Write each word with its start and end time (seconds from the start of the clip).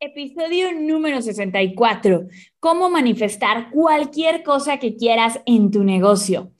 Episodio 0.00 0.70
número 0.72 1.20
64. 1.20 2.28
¿Cómo 2.60 2.88
manifestar 2.88 3.68
cualquier 3.72 4.44
cosa 4.44 4.76
que 4.76 4.94
quieras 4.94 5.40
en 5.44 5.72
tu 5.72 5.82
negocio? 5.82 6.52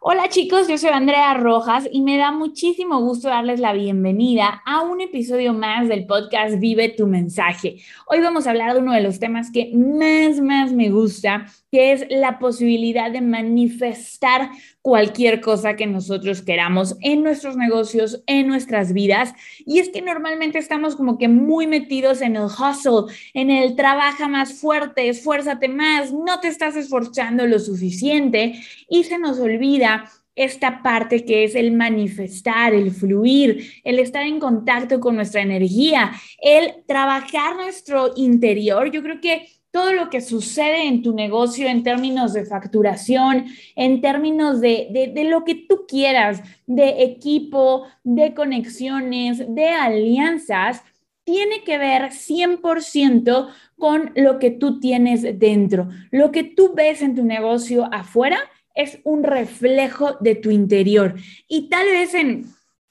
Hola 0.00 0.30
chicos, 0.30 0.66
yo 0.66 0.78
soy 0.78 0.90
Andrea 0.90 1.34
Rojas 1.34 1.86
y 1.92 2.00
me 2.00 2.16
da 2.16 2.32
muchísimo 2.32 3.00
gusto 3.00 3.28
darles 3.28 3.60
la 3.60 3.74
bienvenida 3.74 4.62
a 4.64 4.80
un 4.80 5.02
episodio 5.02 5.52
más 5.52 5.88
del 5.88 6.06
podcast 6.06 6.58
Vive 6.58 6.88
tu 6.88 7.06
mensaje. 7.06 7.76
Hoy 8.06 8.20
vamos 8.20 8.46
a 8.46 8.50
hablar 8.50 8.72
de 8.72 8.80
uno 8.80 8.94
de 8.94 9.02
los 9.02 9.18
temas 9.18 9.50
que 9.52 9.72
más, 9.74 10.40
más 10.40 10.72
me 10.72 10.88
gusta, 10.88 11.44
que 11.70 11.92
es 11.92 12.06
la 12.08 12.38
posibilidad 12.38 13.10
de 13.10 13.20
manifestar 13.20 14.48
cualquier 14.86 15.40
cosa 15.40 15.74
que 15.74 15.84
nosotros 15.84 16.42
queramos 16.42 16.96
en 17.00 17.24
nuestros 17.24 17.56
negocios, 17.56 18.22
en 18.28 18.46
nuestras 18.46 18.92
vidas. 18.92 19.34
Y 19.66 19.80
es 19.80 19.88
que 19.88 20.00
normalmente 20.00 20.60
estamos 20.60 20.94
como 20.94 21.18
que 21.18 21.26
muy 21.26 21.66
metidos 21.66 22.22
en 22.22 22.36
el 22.36 22.44
hustle, 22.44 23.12
en 23.34 23.50
el 23.50 23.74
trabaja 23.74 24.28
más 24.28 24.60
fuerte, 24.60 25.08
esfuérzate 25.08 25.66
más, 25.66 26.12
no 26.12 26.38
te 26.38 26.46
estás 26.46 26.76
esforzando 26.76 27.48
lo 27.48 27.58
suficiente 27.58 28.60
y 28.88 29.02
se 29.02 29.18
nos 29.18 29.40
olvida 29.40 30.04
esta 30.36 30.84
parte 30.84 31.24
que 31.24 31.42
es 31.42 31.56
el 31.56 31.72
manifestar, 31.72 32.72
el 32.72 32.92
fluir, 32.92 33.68
el 33.82 33.98
estar 33.98 34.22
en 34.22 34.38
contacto 34.38 35.00
con 35.00 35.16
nuestra 35.16 35.42
energía, 35.42 36.12
el 36.40 36.84
trabajar 36.86 37.56
nuestro 37.56 38.12
interior. 38.14 38.92
Yo 38.92 39.02
creo 39.02 39.20
que 39.20 39.48
todo 39.76 39.92
lo 39.92 40.08
que 40.08 40.22
sucede 40.22 40.86
en 40.86 41.02
tu 41.02 41.12
negocio 41.12 41.68
en 41.68 41.82
términos 41.82 42.32
de 42.32 42.46
facturación, 42.46 43.44
en 43.74 44.00
términos 44.00 44.62
de, 44.62 45.12
de, 45.14 45.24
lo 45.24 45.44
que 45.44 45.54
tú 45.54 45.84
quieras, 45.86 46.42
de 46.66 47.02
equipo, 47.02 47.84
de 48.02 48.32
conexiones, 48.32 49.44
de 49.54 49.68
alianzas, 49.68 50.82
tiene 51.24 51.62
que 51.62 51.76
ver 51.76 52.04
100% 52.04 53.48
con 53.76 54.12
lo 54.14 54.38
que 54.38 54.50
tú 54.50 54.80
tienes 54.80 55.38
dentro. 55.38 55.90
Lo 56.10 56.32
que 56.32 56.42
tú 56.42 56.72
ves 56.74 57.02
en 57.02 57.14
tu 57.14 57.26
negocio 57.26 57.86
afuera 57.92 58.38
es 58.74 59.00
un 59.04 59.24
reflejo 59.24 60.16
de 60.20 60.36
tu 60.36 60.50
interior. 60.50 61.16
Y 61.48 61.68
tal 61.68 61.84
vez 61.84 62.14
en 62.14 62.46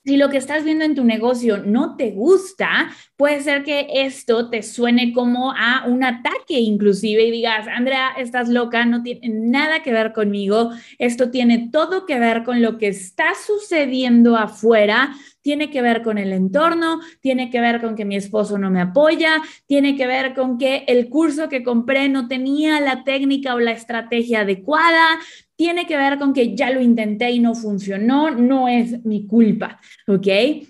si 0.06 0.18
lo 0.18 0.30
que 0.30 0.38
estás 0.38 0.64
viendo 0.64 0.86
en 0.86 0.94
tu 0.94 1.04
negocio 1.04 1.58
no 1.58 1.96
te 1.96 2.12
gusta, 2.12 2.92
puede 3.18 3.42
ser 3.42 3.64
que 3.64 3.88
esto 3.90 4.52
te 4.52 4.62
suene 4.62 5.12
como 5.14 5.52
a 5.52 5.86
un 5.88 6.04
ataque 6.04 6.60
inclusive 6.60 7.24
y 7.24 7.32
digas, 7.32 7.68
Andrea, 7.68 8.12
estás 8.18 8.48
loca, 8.48 8.86
no 8.86 9.02
tiene 9.02 9.30
nada 9.30 9.82
que 9.82 9.92
ver 9.92 10.14
conmigo, 10.14 10.70
esto 11.00 11.32
tiene 11.32 11.70
todo 11.72 12.06
que 12.06 12.20
ver 12.20 12.44
con 12.44 12.62
lo 12.62 12.78
que 12.78 12.90
está 12.90 13.34
sucediendo 13.34 14.38
afuera, 14.38 15.16
tiene 15.46 15.70
que 15.70 15.84
ver 15.84 16.02
con 16.02 16.18
el 16.18 16.34
entorno, 16.34 17.02
tiene 17.20 17.52
que 17.52 17.60
ver 17.60 17.80
con 17.80 17.96
que 17.96 18.04
mi 18.04 18.16
esposo 18.16 18.58
no 18.58 18.72
me 18.72 18.82
apoya, 18.82 19.44
tiene 19.68 19.96
que 19.96 20.08
ver 20.08 20.34
con 20.34 20.58
que 20.58 20.86
el 20.88 21.08
curso 21.08 21.50
que 21.50 21.62
compré 21.62 22.10
no 22.10 22.28
tenía 22.28 22.82
la 22.82 23.04
técnica 23.04 23.54
o 23.54 23.60
la 23.60 23.72
estrategia 23.72 24.42
adecuada, 24.42 25.06
tiene 25.56 25.86
que 25.86 25.98
ver 25.98 26.18
con 26.18 26.34
que 26.34 26.56
ya 26.56 26.72
lo 26.72 26.82
intenté 26.82 27.30
y 27.30 27.40
no 27.40 27.54
funcionó, 27.54 28.32
no 28.32 28.68
es 28.68 29.06
mi 29.06 29.28
culpa, 29.28 29.80
¿ok? 30.08 30.28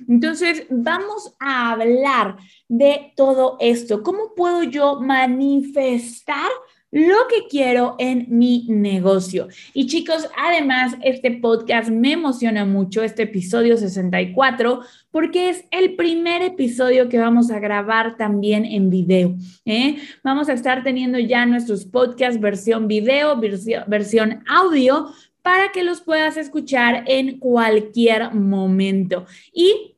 Entonces, 0.10 0.66
vamos 0.70 1.34
a 1.40 1.72
hablar 1.72 2.36
de 2.68 3.14
todo 3.16 3.56
esto. 3.62 4.04
¿Cómo 4.04 4.36
puedo 4.36 4.64
yo 4.64 5.00
manifestar 5.00 6.52
lo 6.96 7.28
que 7.28 7.48
quiero 7.50 7.98
en 8.00 8.26
mi 8.30 8.66
negocio. 8.70 9.50
Y 9.74 9.86
chicos, 9.88 10.30
además, 10.38 10.96
este 11.04 11.30
podcast 11.30 11.90
me 11.90 12.14
emociona 12.14 12.64
mucho, 12.64 13.04
este 13.04 13.24
episodio 13.24 13.76
64, 13.76 14.80
porque 15.12 15.50
es 15.50 15.66
el 15.72 15.98
primer 15.98 16.42
episodio 16.42 17.10
que 17.10 17.18
vamos 17.18 17.52
a 17.52 17.60
grabar 17.60 18.16
también 18.16 18.64
en 18.64 18.90
video. 18.90 19.36
¿eh? 19.66 19.98
Vamos 20.24 20.48
a 20.48 20.54
estar 20.54 20.84
teniendo 20.84 21.20
ya 21.20 21.46
nuestros 21.46 21.84
podcasts 21.84 22.40
versión 22.40 22.88
video, 22.88 23.38
versión, 23.38 23.84
versión 23.88 24.44
audio, 24.48 25.10
para 25.42 25.74
que 25.74 25.84
los 25.84 26.00
puedas 26.00 26.38
escuchar 26.38 27.04
en 27.08 27.40
cualquier 27.40 28.34
momento. 28.34 29.26
Y 29.52 29.95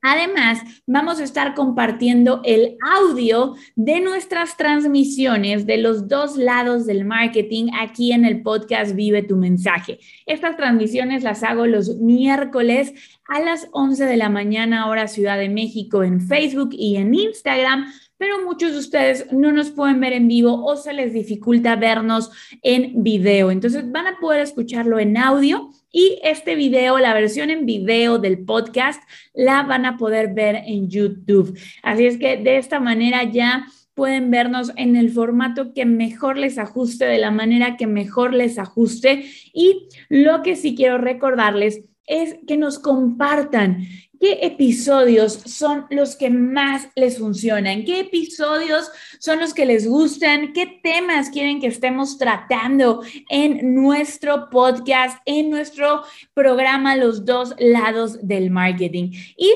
Además, 0.00 0.60
vamos 0.86 1.18
a 1.18 1.24
estar 1.24 1.54
compartiendo 1.54 2.40
el 2.44 2.76
audio 2.96 3.56
de 3.74 4.00
nuestras 4.00 4.56
transmisiones 4.56 5.66
de 5.66 5.78
los 5.78 6.06
dos 6.06 6.36
lados 6.36 6.86
del 6.86 7.04
marketing 7.04 7.70
aquí 7.76 8.12
en 8.12 8.24
el 8.24 8.42
podcast 8.42 8.94
Vive 8.94 9.24
tu 9.24 9.36
mensaje. 9.36 9.98
Estas 10.24 10.56
transmisiones 10.56 11.24
las 11.24 11.42
hago 11.42 11.66
los 11.66 11.96
miércoles 11.96 12.94
a 13.28 13.40
las 13.40 13.68
11 13.72 14.04
de 14.04 14.16
la 14.16 14.28
mañana 14.28 14.88
hora 14.88 15.06
Ciudad 15.06 15.38
de 15.38 15.48
México 15.48 16.02
en 16.02 16.20
Facebook 16.20 16.70
y 16.72 16.96
en 16.96 17.14
Instagram 17.14 17.86
pero 18.18 18.44
muchos 18.44 18.72
de 18.72 18.78
ustedes 18.78 19.32
no 19.32 19.52
nos 19.52 19.70
pueden 19.70 20.00
ver 20.00 20.12
en 20.12 20.28
vivo 20.28 20.64
o 20.64 20.76
se 20.76 20.92
les 20.92 21.12
dificulta 21.12 21.76
vernos 21.76 22.30
en 22.62 23.02
video. 23.02 23.50
Entonces 23.50 23.90
van 23.90 24.08
a 24.08 24.18
poder 24.18 24.40
escucharlo 24.40 24.98
en 24.98 25.16
audio 25.16 25.70
y 25.90 26.18
este 26.22 26.56
video, 26.56 26.98
la 26.98 27.14
versión 27.14 27.48
en 27.48 27.64
video 27.64 28.18
del 28.18 28.44
podcast, 28.44 29.00
la 29.32 29.62
van 29.62 29.86
a 29.86 29.96
poder 29.96 30.34
ver 30.34 30.56
en 30.66 30.90
YouTube. 30.90 31.56
Así 31.82 32.06
es 32.06 32.18
que 32.18 32.36
de 32.36 32.58
esta 32.58 32.80
manera 32.80 33.22
ya 33.22 33.66
pueden 33.94 34.30
vernos 34.30 34.72
en 34.76 34.96
el 34.96 35.10
formato 35.10 35.72
que 35.72 35.84
mejor 35.86 36.36
les 36.36 36.58
ajuste, 36.58 37.04
de 37.04 37.18
la 37.18 37.30
manera 37.30 37.76
que 37.76 37.86
mejor 37.86 38.34
les 38.34 38.58
ajuste. 38.58 39.24
Y 39.52 39.88
lo 40.08 40.42
que 40.42 40.56
sí 40.56 40.74
quiero 40.74 40.98
recordarles 40.98 41.84
es 42.08 42.36
que 42.46 42.56
nos 42.56 42.78
compartan 42.78 43.86
qué 44.20 44.40
episodios 44.42 45.34
son 45.46 45.86
los 45.90 46.16
que 46.16 46.30
más 46.30 46.88
les 46.96 47.18
funcionan, 47.18 47.84
qué 47.84 48.00
episodios 48.00 48.90
son 49.20 49.38
los 49.38 49.54
que 49.54 49.66
les 49.66 49.86
gustan, 49.86 50.52
qué 50.52 50.80
temas 50.82 51.30
quieren 51.30 51.60
que 51.60 51.68
estemos 51.68 52.18
tratando 52.18 53.02
en 53.30 53.74
nuestro 53.74 54.50
podcast, 54.50 55.18
en 55.24 55.50
nuestro 55.50 56.02
programa 56.34 56.96
Los 56.96 57.24
dos 57.24 57.54
lados 57.58 58.26
del 58.26 58.50
marketing. 58.50 59.12
Y 59.36 59.50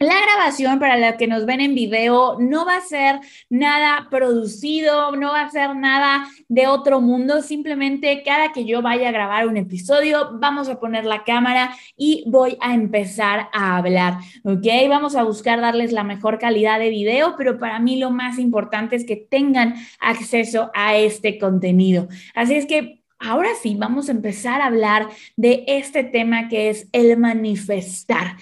la 0.00 0.18
grabación 0.18 0.78
para 0.78 0.96
la 0.96 1.18
que 1.18 1.26
nos 1.26 1.44
ven 1.44 1.60
en 1.60 1.74
video 1.74 2.38
no 2.40 2.64
va 2.64 2.78
a 2.78 2.80
ser 2.80 3.20
nada 3.50 4.08
producido, 4.10 5.14
no 5.14 5.32
va 5.32 5.42
a 5.42 5.50
ser 5.50 5.76
nada 5.76 6.26
de 6.48 6.66
otro 6.68 7.02
mundo, 7.02 7.42
simplemente 7.42 8.22
cada 8.22 8.50
que 8.50 8.64
yo 8.64 8.80
vaya 8.80 9.10
a 9.10 9.12
grabar 9.12 9.46
un 9.46 9.58
episodio, 9.58 10.38
vamos 10.40 10.70
a 10.70 10.80
poner 10.80 11.04
la 11.04 11.22
cámara 11.24 11.76
y 11.98 12.24
voy 12.26 12.56
a 12.62 12.72
empezar 12.72 13.50
a 13.52 13.76
hablar, 13.76 14.14
¿ok? 14.42 14.66
Vamos 14.88 15.16
a 15.16 15.22
buscar 15.22 15.60
darles 15.60 15.92
la 15.92 16.02
mejor 16.02 16.38
calidad 16.38 16.78
de 16.78 16.88
video, 16.88 17.34
pero 17.36 17.58
para 17.58 17.78
mí 17.78 17.98
lo 17.98 18.10
más 18.10 18.38
importante 18.38 18.96
es 18.96 19.04
que 19.04 19.16
tengan 19.16 19.74
acceso 20.00 20.70
a 20.72 20.96
este 20.96 21.38
contenido. 21.38 22.08
Así 22.34 22.54
es 22.54 22.64
que 22.64 23.02
ahora 23.18 23.50
sí, 23.60 23.76
vamos 23.78 24.08
a 24.08 24.12
empezar 24.12 24.62
a 24.62 24.66
hablar 24.68 25.08
de 25.36 25.62
este 25.66 26.04
tema 26.04 26.48
que 26.48 26.70
es 26.70 26.88
el 26.92 27.18
manifestar 27.18 28.38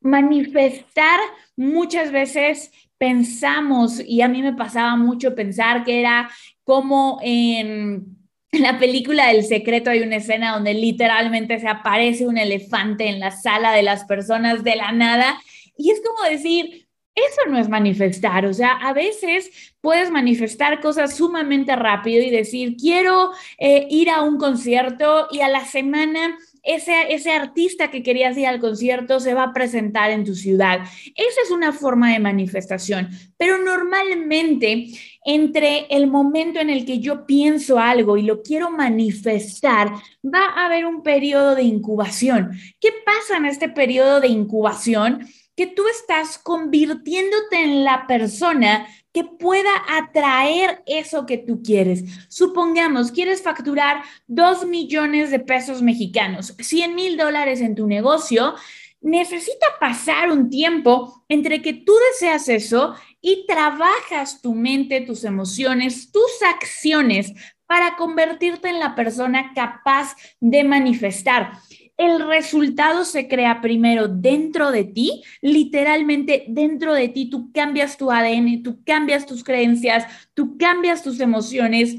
manifestar 0.00 1.18
muchas 1.56 2.12
veces 2.12 2.70
pensamos, 2.98 4.00
y 4.00 4.22
a 4.22 4.28
mí 4.28 4.42
me 4.42 4.54
pasaba 4.54 4.96
mucho 4.96 5.34
pensar 5.34 5.84
que 5.84 6.00
era 6.00 6.30
como 6.64 7.18
en 7.22 8.16
la 8.52 8.78
película 8.78 9.30
El 9.30 9.44
secreto 9.44 9.90
hay 9.90 10.00
una 10.00 10.16
escena 10.16 10.54
donde 10.54 10.74
literalmente 10.74 11.58
se 11.58 11.68
aparece 11.68 12.26
un 12.26 12.38
elefante 12.38 13.08
en 13.08 13.20
la 13.20 13.30
sala 13.30 13.72
de 13.72 13.82
las 13.82 14.04
personas 14.04 14.64
de 14.64 14.76
la 14.76 14.92
nada. 14.92 15.38
Y 15.76 15.90
es 15.90 16.00
como 16.00 16.28
decir, 16.28 16.86
eso 17.14 17.50
no 17.50 17.58
es 17.58 17.68
manifestar, 17.68 18.44
o 18.44 18.52
sea, 18.52 18.72
a 18.72 18.92
veces 18.92 19.74
puedes 19.80 20.10
manifestar 20.10 20.80
cosas 20.80 21.16
sumamente 21.16 21.74
rápido 21.74 22.22
y 22.22 22.28
decir, 22.28 22.76
quiero 22.76 23.30
eh, 23.58 23.86
ir 23.88 24.10
a 24.10 24.20
un 24.20 24.36
concierto 24.36 25.26
y 25.30 25.40
a 25.40 25.48
la 25.48 25.64
semana 25.64 26.36
ese, 26.66 27.14
ese 27.14 27.32
artista 27.32 27.90
que 27.90 28.02
querías 28.02 28.36
ir 28.36 28.46
al 28.46 28.60
concierto 28.60 29.20
se 29.20 29.34
va 29.34 29.44
a 29.44 29.52
presentar 29.52 30.10
en 30.10 30.24
tu 30.24 30.34
ciudad. 30.34 30.80
Esa 31.14 31.40
es 31.44 31.50
una 31.50 31.72
forma 31.72 32.12
de 32.12 32.18
manifestación, 32.18 33.08
pero 33.38 33.58
normalmente 33.58 34.88
entre 35.24 35.86
el 35.90 36.06
momento 36.06 36.60
en 36.60 36.70
el 36.70 36.86
que 36.86 37.00
yo 37.00 37.26
pienso 37.26 37.78
algo 37.78 38.16
y 38.16 38.22
lo 38.22 38.42
quiero 38.42 38.70
manifestar, 38.70 39.92
va 40.24 40.44
a 40.54 40.66
haber 40.66 40.86
un 40.86 41.02
periodo 41.02 41.54
de 41.54 41.64
incubación. 41.64 42.52
¿Qué 42.80 42.90
pasa 43.04 43.36
en 43.36 43.46
este 43.46 43.68
periodo 43.68 44.20
de 44.20 44.28
incubación? 44.28 45.26
Que 45.56 45.66
tú 45.66 45.82
estás 45.88 46.38
convirtiéndote 46.38 47.56
en 47.60 47.82
la 47.82 48.06
persona 48.06 48.86
que 49.16 49.24
pueda 49.24 49.70
atraer 49.88 50.82
eso 50.84 51.24
que 51.24 51.38
tú 51.38 51.62
quieres. 51.62 52.04
Supongamos, 52.28 53.10
quieres 53.10 53.40
facturar 53.40 54.02
2 54.26 54.66
millones 54.66 55.30
de 55.30 55.38
pesos 55.38 55.80
mexicanos, 55.80 56.54
100 56.58 56.94
mil 56.94 57.16
dólares 57.16 57.62
en 57.62 57.74
tu 57.74 57.86
negocio. 57.86 58.54
Necesita 59.00 59.68
pasar 59.80 60.30
un 60.30 60.50
tiempo 60.50 61.24
entre 61.30 61.62
que 61.62 61.72
tú 61.72 61.94
deseas 62.12 62.46
eso 62.50 62.94
y 63.22 63.46
trabajas 63.46 64.42
tu 64.42 64.52
mente, 64.52 65.00
tus 65.00 65.24
emociones, 65.24 66.12
tus 66.12 66.42
acciones 66.54 67.32
para 67.64 67.96
convertirte 67.96 68.68
en 68.68 68.80
la 68.80 68.94
persona 68.94 69.52
capaz 69.54 70.14
de 70.40 70.62
manifestar. 70.62 71.52
El 71.96 72.26
resultado 72.26 73.04
se 73.04 73.26
crea 73.26 73.60
primero 73.60 74.08
dentro 74.08 74.70
de 74.70 74.84
ti, 74.84 75.22
literalmente 75.40 76.44
dentro 76.48 76.92
de 76.94 77.08
ti, 77.08 77.30
tú 77.30 77.50
cambias 77.52 77.96
tu 77.96 78.10
ADN, 78.10 78.62
tú 78.62 78.82
cambias 78.84 79.26
tus 79.26 79.42
creencias, 79.42 80.04
tú 80.34 80.58
cambias 80.58 81.02
tus 81.02 81.20
emociones, 81.20 81.96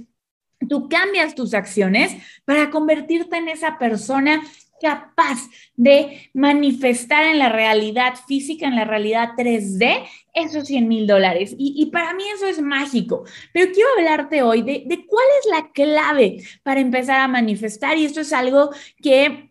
tú 0.69 0.87
cambias 0.87 1.33
tus 1.33 1.53
acciones 1.53 2.15
para 2.45 2.69
convertirte 2.69 3.37
en 3.37 3.47
esa 3.47 3.77
persona 3.79 4.43
capaz 4.79 5.49
de 5.75 6.29
manifestar 6.33 7.25
en 7.25 7.39
la 7.39 7.49
realidad 7.49 8.13
física, 8.27 8.67
en 8.67 8.75
la 8.75 8.85
realidad 8.85 9.31
3D, 9.35 10.05
esos 10.33 10.67
100 10.67 10.87
mil 10.87 11.07
dólares. 11.07 11.55
Y, 11.57 11.87
para 11.87 12.13
mí 12.13 12.23
eso 12.35 12.45
es 12.45 12.61
mágico. 12.61 13.23
Pero 13.53 13.71
quiero 13.73 13.89
hablarte 13.97 14.43
hoy 14.43 14.61
de, 14.61 14.83
de 14.85 15.05
cuál 15.07 15.25
es 15.39 15.49
la 15.51 15.71
clave 15.71 16.43
para 16.61 16.79
empezar 16.79 17.19
a 17.19 17.27
manifestar. 17.27 17.97
Y 17.97 18.05
esto 18.05 18.21
es 18.21 18.31
algo 18.31 18.69
que 19.01 19.46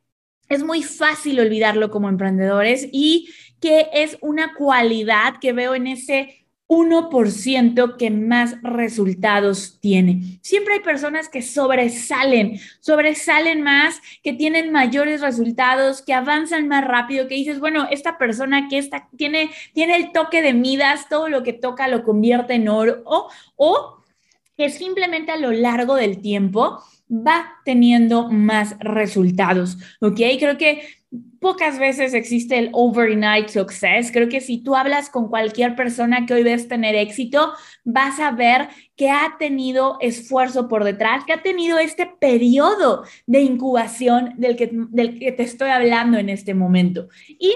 es 0.48 0.62
muy 0.62 0.82
fácil 0.82 1.40
olvidarlo 1.40 1.90
como 1.90 2.08
emprendedores 2.08 2.88
y 2.93 3.28
que 3.60 3.88
es 3.93 4.19
una 4.20 4.54
cualidad 4.54 5.34
que 5.40 5.52
veo 5.52 5.75
en 5.75 5.87
ese 5.87 6.46
1% 6.69 7.96
que 7.96 8.10
más 8.10 8.60
resultados 8.62 9.78
tiene. 9.81 10.38
Siempre 10.43 10.75
hay 10.75 10.81
personas 10.81 11.28
que 11.28 11.40
sobresalen, 11.40 12.58
sobresalen 12.81 13.62
más, 13.62 14.00
que 14.22 14.32
tienen 14.32 14.72
mayores 14.72 15.20
resultados, 15.20 16.02
que 16.02 16.12
avanzan 16.12 16.66
más 16.66 16.84
rápido, 16.84 17.28
que 17.28 17.37
dices, 17.37 17.60
bueno, 17.60 17.87
esta 17.90 18.19
persona 18.19 18.69
que 18.69 18.78
está, 18.78 19.08
tiene, 19.16 19.50
tiene 19.75 19.96
el 19.96 20.10
toque 20.10 20.43
de 20.43 20.54
Midas, 20.54 21.08
todo 21.08 21.28
lo 21.28 21.44
que 21.44 21.52
toca 21.52 21.87
lo 21.87 22.02
convierte 22.02 22.54
en 22.54 22.69
oro, 22.69 23.02
o, 23.04 23.28
o 23.54 24.02
que 24.56 24.70
simplemente 24.70 25.31
a 25.31 25.37
lo 25.37 25.52
largo 25.52 25.94
del 25.94 26.20
tiempo 26.20 26.82
va 27.11 27.53
teniendo 27.64 28.31
más 28.31 28.76
resultados, 28.81 29.79
¿ok? 30.00 30.20
Creo 30.38 30.58
que 30.58 30.82
pocas 31.41 31.79
veces 31.79 32.14
existe 32.14 32.58
el 32.58 32.70
overnight 32.73 33.49
success. 33.49 34.11
Creo 34.11 34.29
que 34.29 34.41
si 34.41 34.58
tú 34.58 34.75
hablas 34.75 35.11
con 35.11 35.29
cualquier 35.29 35.76
persona 35.76 36.26
que 36.26 36.35
hoy 36.35 36.43
ves 36.43 36.69
tener 36.69 36.94
éxito, 36.94 37.53
vas 37.85 38.19
a 38.19 38.32
ver 38.32 38.69
que 38.97 39.11
ha 39.11 39.37
tenido 39.38 39.99
esfuerzo 40.00 40.69
por 40.69 40.85
detrás, 40.85 41.25
que 41.25 41.32
ha 41.32 41.43
tenido 41.43 41.79
este 41.79 42.06
periodo 42.06 43.05
de 43.26 43.43
incubación 43.43 44.35
del 44.37 44.56
que, 44.56 44.70
del 44.73 45.19
que 45.19 45.32
te 45.32 45.44
estoy 45.44 45.70
hablando 45.70 46.19
en 46.19 46.29
este 46.29 46.55
momento. 46.55 47.08
¿Y 47.29 47.55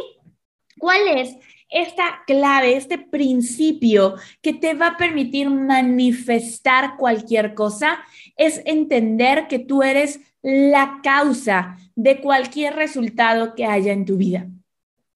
cuál 0.79 1.01
es? 1.17 1.37
Esta 1.71 2.23
clave, 2.27 2.77
este 2.77 2.99
principio 2.99 4.17
que 4.43 4.53
te 4.53 4.75
va 4.75 4.89
a 4.89 4.97
permitir 4.97 5.49
manifestar 5.49 6.97
cualquier 6.97 7.55
cosa, 7.55 7.99
es 8.37 8.61
entender 8.65 9.47
que 9.49 9.59
tú 9.59 9.83
eres 9.83 10.21
la 10.43 11.01
causa 11.03 11.77
de 11.95 12.21
cualquier 12.21 12.75
resultado 12.75 13.55
que 13.55 13.67
haya 13.67 13.93
en 13.93 14.05
tu 14.05 14.17
vida. 14.17 14.49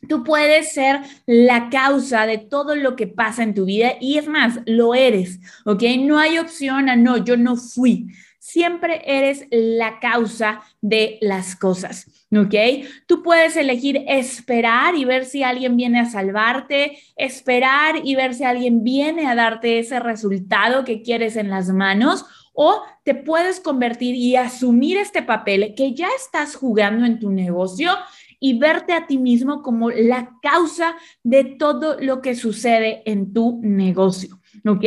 Tú 0.08 0.22
puedes 0.22 0.72
ser 0.74 1.00
la 1.26 1.70
causa 1.70 2.26
de 2.26 2.38
todo 2.38 2.74
lo 2.74 2.94
que 2.94 3.06
pasa 3.06 3.42
en 3.42 3.54
tu 3.54 3.64
vida 3.64 3.94
y 4.00 4.18
es 4.18 4.28
más, 4.28 4.60
lo 4.66 4.94
eres, 4.94 5.40
¿ok? 5.64 5.82
No 6.00 6.18
hay 6.18 6.38
opción 6.38 6.88
a 6.88 6.96
no, 6.96 7.24
yo 7.24 7.36
no 7.36 7.56
fui. 7.56 8.08
Siempre 8.46 9.00
eres 9.06 9.46
la 9.50 10.00
causa 10.00 10.60
de 10.82 11.16
las 11.22 11.56
cosas, 11.56 12.26
¿ok? 12.30 12.84
Tú 13.06 13.22
puedes 13.22 13.56
elegir 13.56 14.04
esperar 14.06 14.96
y 14.96 15.06
ver 15.06 15.24
si 15.24 15.42
alguien 15.42 15.78
viene 15.78 16.00
a 16.00 16.04
salvarte, 16.04 16.98
esperar 17.16 18.02
y 18.04 18.14
ver 18.16 18.34
si 18.34 18.44
alguien 18.44 18.84
viene 18.84 19.26
a 19.28 19.34
darte 19.34 19.78
ese 19.78 19.98
resultado 19.98 20.84
que 20.84 21.00
quieres 21.00 21.36
en 21.36 21.48
las 21.48 21.70
manos 21.70 22.26
o 22.52 22.82
te 23.02 23.14
puedes 23.14 23.60
convertir 23.60 24.14
y 24.14 24.36
asumir 24.36 24.98
este 24.98 25.22
papel 25.22 25.72
que 25.74 25.94
ya 25.94 26.08
estás 26.14 26.54
jugando 26.54 27.06
en 27.06 27.18
tu 27.18 27.30
negocio 27.30 27.92
y 28.40 28.58
verte 28.58 28.92
a 28.92 29.06
ti 29.06 29.16
mismo 29.16 29.62
como 29.62 29.88
la 29.88 30.36
causa 30.42 30.96
de 31.22 31.44
todo 31.44 31.96
lo 31.98 32.20
que 32.20 32.34
sucede 32.34 33.02
en 33.06 33.32
tu 33.32 33.62
negocio, 33.62 34.38
¿ok? 34.68 34.84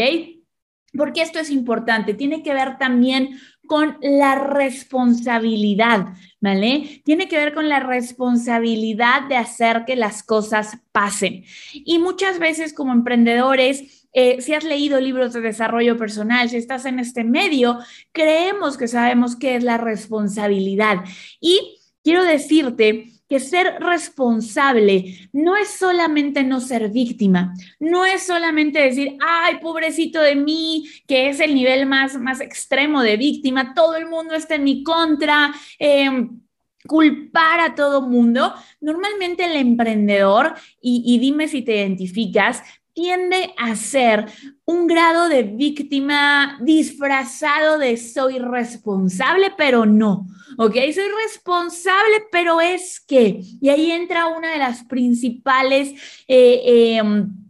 Porque 0.95 1.21
esto 1.21 1.39
es 1.39 1.49
importante, 1.49 2.13
tiene 2.13 2.43
que 2.43 2.53
ver 2.53 2.77
también 2.77 3.39
con 3.67 3.97
la 4.01 4.35
responsabilidad, 4.35 6.07
¿vale? 6.39 7.01
Tiene 7.03 7.27
que 7.27 7.37
ver 7.37 7.53
con 7.53 7.67
la 7.67 7.81
responsabilidad 7.81 9.27
de 9.27 9.35
hacer 9.35 9.83
que 9.85 9.95
las 9.97 10.23
cosas 10.23 10.79
pasen. 10.91 11.43
Y 11.73 11.99
muchas 11.99 12.39
veces 12.39 12.73
como 12.73 12.93
emprendedores 12.93 13.97
eh, 14.19 14.41
si 14.41 14.55
has 14.55 14.63
leído 14.63 14.99
libros 14.99 15.33
de 15.33 15.41
desarrollo 15.41 15.95
personal, 15.95 16.49
si 16.49 16.57
estás 16.57 16.85
en 16.85 16.97
este 16.97 17.23
medio, 17.23 17.77
creemos 18.11 18.75
que 18.75 18.87
sabemos 18.87 19.35
qué 19.35 19.55
es 19.55 19.63
la 19.63 19.77
responsabilidad. 19.77 21.03
Y 21.39 21.77
quiero 22.03 22.23
decirte 22.23 23.11
que 23.29 23.39
ser 23.39 23.75
responsable 23.79 25.29
no 25.33 25.55
es 25.55 25.69
solamente 25.69 26.43
no 26.43 26.59
ser 26.59 26.89
víctima, 26.89 27.53
no 27.79 28.05
es 28.05 28.25
solamente 28.25 28.79
decir, 28.79 29.17
ay, 29.19 29.59
pobrecito 29.59 30.21
de 30.21 30.35
mí, 30.35 30.87
que 31.07 31.29
es 31.29 31.39
el 31.39 31.53
nivel 31.53 31.85
más, 31.85 32.19
más 32.19 32.39
extremo 32.39 33.01
de 33.01 33.17
víctima, 33.17 33.73
todo 33.73 33.95
el 33.95 34.07
mundo 34.07 34.35
está 34.35 34.55
en 34.55 34.63
mi 34.63 34.83
contra. 34.83 35.53
Em, 35.79 36.41
culpar 36.87 37.59
a 37.59 37.75
todo 37.75 38.01
mundo. 38.01 38.53
Normalmente 38.79 39.43
el 39.43 39.57
emprendedor, 39.57 40.55
y, 40.81 41.03
y, 41.05 41.19
dime 41.19 41.49
si 41.49 41.61
te 41.61 41.75
identificas, 41.75 42.63
tiende 42.97 43.53
a 43.59 43.75
ser 43.75 44.25
un 44.65 44.87
grado 44.87 45.29
de 45.29 45.43
víctima 45.43 46.57
disfrazado 46.61 47.77
de 47.77 47.95
soy 47.95 48.39
responsable, 48.39 49.53
pero 49.55 49.85
no. 49.85 50.25
¿Ok? 50.57 50.73
Soy 50.73 51.07
responsable, 51.23 52.23
pero 52.31 52.59
es 52.59 52.99
que. 52.99 53.39
Y 53.61 53.69
ahí 53.69 53.91
entra 53.91 54.25
una 54.25 54.51
de 54.51 54.57
las 54.57 54.83
principales... 54.85 55.93
Eh, 56.27 56.95
em, 56.97 57.46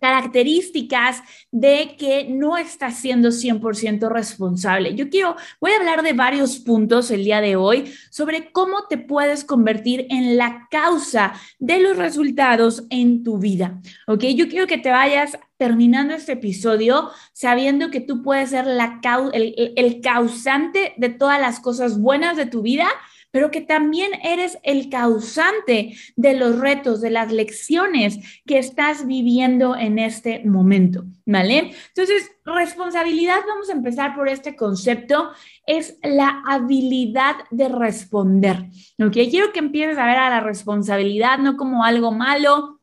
características 0.00 1.22
de 1.50 1.96
que 1.98 2.26
no 2.28 2.56
estás 2.56 2.98
siendo 2.98 3.28
100% 3.28 4.08
responsable. 4.10 4.94
Yo 4.94 5.08
quiero, 5.08 5.36
voy 5.60 5.72
a 5.72 5.76
hablar 5.76 6.02
de 6.02 6.12
varios 6.12 6.58
puntos 6.58 7.10
el 7.10 7.24
día 7.24 7.40
de 7.40 7.56
hoy 7.56 7.92
sobre 8.10 8.50
cómo 8.52 8.86
te 8.88 8.98
puedes 8.98 9.44
convertir 9.44 10.06
en 10.10 10.36
la 10.36 10.68
causa 10.70 11.32
de 11.58 11.80
los 11.80 11.96
resultados 11.96 12.84
en 12.90 13.22
tu 13.22 13.38
vida. 13.38 13.80
¿Ok? 14.06 14.24
Yo 14.34 14.48
quiero 14.48 14.66
que 14.66 14.78
te 14.78 14.90
vayas 14.90 15.38
terminando 15.56 16.14
este 16.14 16.32
episodio 16.32 17.10
sabiendo 17.32 17.90
que 17.90 18.00
tú 18.00 18.22
puedes 18.22 18.50
ser 18.50 18.66
la, 18.66 19.00
el, 19.32 19.72
el 19.76 20.00
causante 20.00 20.94
de 20.96 21.08
todas 21.08 21.40
las 21.40 21.60
cosas 21.60 21.98
buenas 21.98 22.36
de 22.36 22.46
tu 22.46 22.62
vida 22.62 22.86
pero 23.36 23.50
que 23.50 23.60
también 23.60 24.12
eres 24.24 24.56
el 24.62 24.88
causante 24.88 25.94
de 26.16 26.34
los 26.38 26.58
retos, 26.58 27.02
de 27.02 27.10
las 27.10 27.30
lecciones 27.30 28.18
que 28.46 28.56
estás 28.56 29.06
viviendo 29.06 29.76
en 29.76 29.98
este 29.98 30.42
momento, 30.46 31.04
¿vale? 31.26 31.74
Entonces, 31.88 32.30
responsabilidad, 32.46 33.40
vamos 33.46 33.68
a 33.68 33.74
empezar 33.74 34.16
por 34.16 34.30
este 34.30 34.56
concepto, 34.56 35.32
es 35.66 35.98
la 36.02 36.42
habilidad 36.46 37.34
de 37.50 37.68
responder, 37.68 38.70
¿ok? 38.98 39.12
Quiero 39.12 39.52
que 39.52 39.58
empieces 39.58 39.98
a 39.98 40.06
ver 40.06 40.16
a 40.16 40.30
la 40.30 40.40
responsabilidad 40.40 41.36
no 41.36 41.58
como 41.58 41.84
algo 41.84 42.12
malo, 42.12 42.75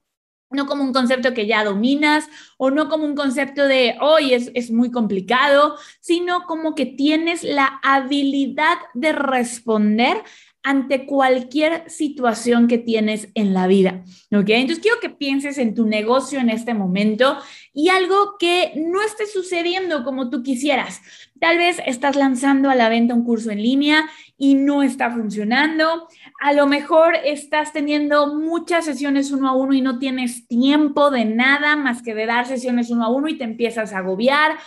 no 0.53 0.65
como 0.65 0.83
un 0.83 0.93
concepto 0.93 1.33
que 1.33 1.48
ya 1.48 1.63
dominas 1.63 2.29
o 2.57 2.72
no 2.72 2.89
como 2.89 3.05
un 3.05 3.15
concepto 3.15 3.67
de 3.67 3.95
hoy 4.00 4.33
es, 4.33 4.51
es, 4.53 4.72
muy 4.72 4.91
complicado, 4.91 5.75
sino 6.00 6.45
como 6.45 6.75
que 6.75 6.86
tienes 6.86 7.43
la 7.43 7.79
habilidad 7.83 8.77
de 8.93 9.12
responder 9.12 10.24
ante 10.63 11.05
cualquier 11.05 11.89
situación 11.89 12.67
que 12.67 12.77
tienes 12.77 13.27
en 13.36 13.53
la 13.53 13.67
vida. 13.67 14.03
¿Ok? 14.32 14.50
Entonces 14.50 14.82
quiero 14.82 15.00
que 15.01 15.10
pienses 15.10 15.58
en 15.58 15.75
tu 15.75 15.86
negocio 15.86 16.39
en 16.39 16.50
este 16.50 16.74
momento 16.74 17.38
y 17.74 17.89
algo 17.89 18.38
que 18.39 18.72
no 18.77 19.01
esté 19.01 19.27
sucediendo 19.27 20.03
como 20.05 20.29
tú 20.29 20.41
quisieras. 20.41 21.01
Tal 21.39 21.58
vez 21.58 21.82
estás 21.86 22.15
lanzando 22.15 22.70
a 22.70 22.75
la 22.75 22.88
venta 22.88 23.13
un 23.13 23.25
curso 23.25 23.51
en 23.51 23.62
línea 23.62 24.10
y 24.38 24.55
no 24.55 24.84
está 24.84 25.12
funcionando. 25.12 26.08
A 26.39 26.53
lo 26.53 26.65
mejor 26.65 27.15
estás 27.25 27.74
teniendo 27.74 28.34
muchas 28.34 28.86
sesiones 28.86 29.32
uno 29.32 29.50
a 29.50 29.55
uno 29.55 29.74
y 29.74 29.82
no 29.82 30.00
tienes 30.00 30.48
tiempo 30.48 31.12
de 31.12 31.25
nada 31.25 31.75
más 31.75 32.01
que 32.01 32.15
de 32.15 32.25
dar 32.25 32.46
sesiones 32.46 32.89
uno 32.89 33.03
a 33.03 33.10
uno 33.10 33.27
y 33.27 33.38
te 33.38 33.43
empiezas 33.43 33.91
a 33.91 33.98
agobiar 33.98 34.58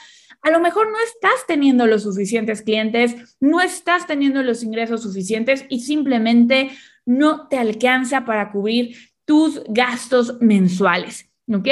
a 0.46 0.50
lo 0.50 0.60
mejor 0.60 0.92
no 0.92 0.98
estás 1.00 1.44
teniendo 1.48 1.88
los 1.88 2.04
suficientes 2.04 2.62
clientes, 2.62 3.36
no 3.40 3.60
estás 3.60 4.06
teniendo 4.06 4.44
los 4.44 4.62
ingresos 4.62 5.02
suficientes 5.02 5.66
y 5.68 5.80
simplemente 5.80 6.70
no 7.04 7.48
te 7.48 7.58
alcanza 7.58 8.24
para 8.24 8.52
cubrir 8.52 8.96
tus 9.24 9.64
gastos 9.66 10.40
mensuales. 10.40 11.28
¿Ok? 11.52 11.66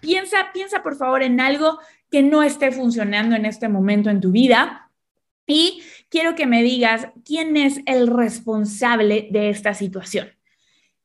Piensa, 0.00 0.52
piensa 0.52 0.82
por 0.82 0.96
favor 0.96 1.22
en 1.22 1.40
algo 1.40 1.78
que 2.10 2.22
no 2.22 2.42
esté 2.42 2.70
funcionando 2.70 3.34
en 3.34 3.46
este 3.46 3.70
momento 3.70 4.10
en 4.10 4.20
tu 4.20 4.30
vida 4.30 4.90
y 5.46 5.82
quiero 6.10 6.34
que 6.34 6.46
me 6.46 6.62
digas 6.62 7.08
quién 7.24 7.56
es 7.56 7.80
el 7.86 8.08
responsable 8.08 9.28
de 9.30 9.48
esta 9.48 9.72
situación. 9.72 10.37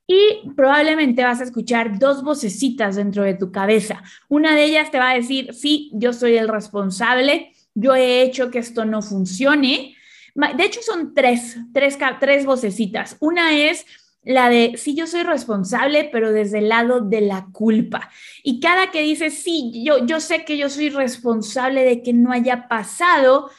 Y 0.05 0.49
probablemente 0.55 1.23
vas 1.23 1.39
a 1.39 1.45
escuchar 1.45 1.97
dos 1.97 2.23
vocecitas 2.23 2.97
dentro 2.97 3.23
de 3.23 3.35
tu 3.35 3.51
cabeza. 3.51 4.03
Una 4.27 4.53
de 4.55 4.65
ellas 4.65 4.91
te 4.91 4.99
va 4.99 5.11
a 5.11 5.15
decir, 5.15 5.53
sí, 5.53 5.91
yo 5.93 6.11
soy 6.11 6.35
el 6.35 6.49
responsable, 6.49 7.53
yo 7.73 7.95
he 7.95 8.21
hecho 8.21 8.51
que 8.51 8.59
esto 8.59 8.85
no 8.85 9.01
funcione, 9.01 9.95
De 10.35 10.63
hecho, 10.63 10.81
son 10.81 11.13
tres, 11.13 11.57
tres, 11.73 11.97
tres 12.19 12.45
vocecitas. 12.45 13.17
Una 13.19 13.55
es 13.55 13.85
la 14.23 14.49
de, 14.49 14.73
sí, 14.77 14.95
yo 14.95 15.05
soy 15.05 15.23
responsable, 15.23 16.09
pero 16.11 16.31
desde 16.31 16.59
el 16.59 16.69
lado 16.69 17.01
de 17.01 17.21
la 17.21 17.47
culpa. 17.51 18.09
Y 18.41 18.59
cada 18.59 18.89
que 18.89 19.01
dice, 19.01 19.29
sí, 19.29 19.83
yo, 19.85 20.05
yo 20.05 20.19
sé 20.19 20.45
que 20.45 20.57
yo 20.57 20.69
soy 20.69 20.89
responsable 20.89 21.83
de 21.83 22.01
que 22.01 22.13
no 22.13 22.31
haya 22.31 22.67
pasado, 22.67 23.49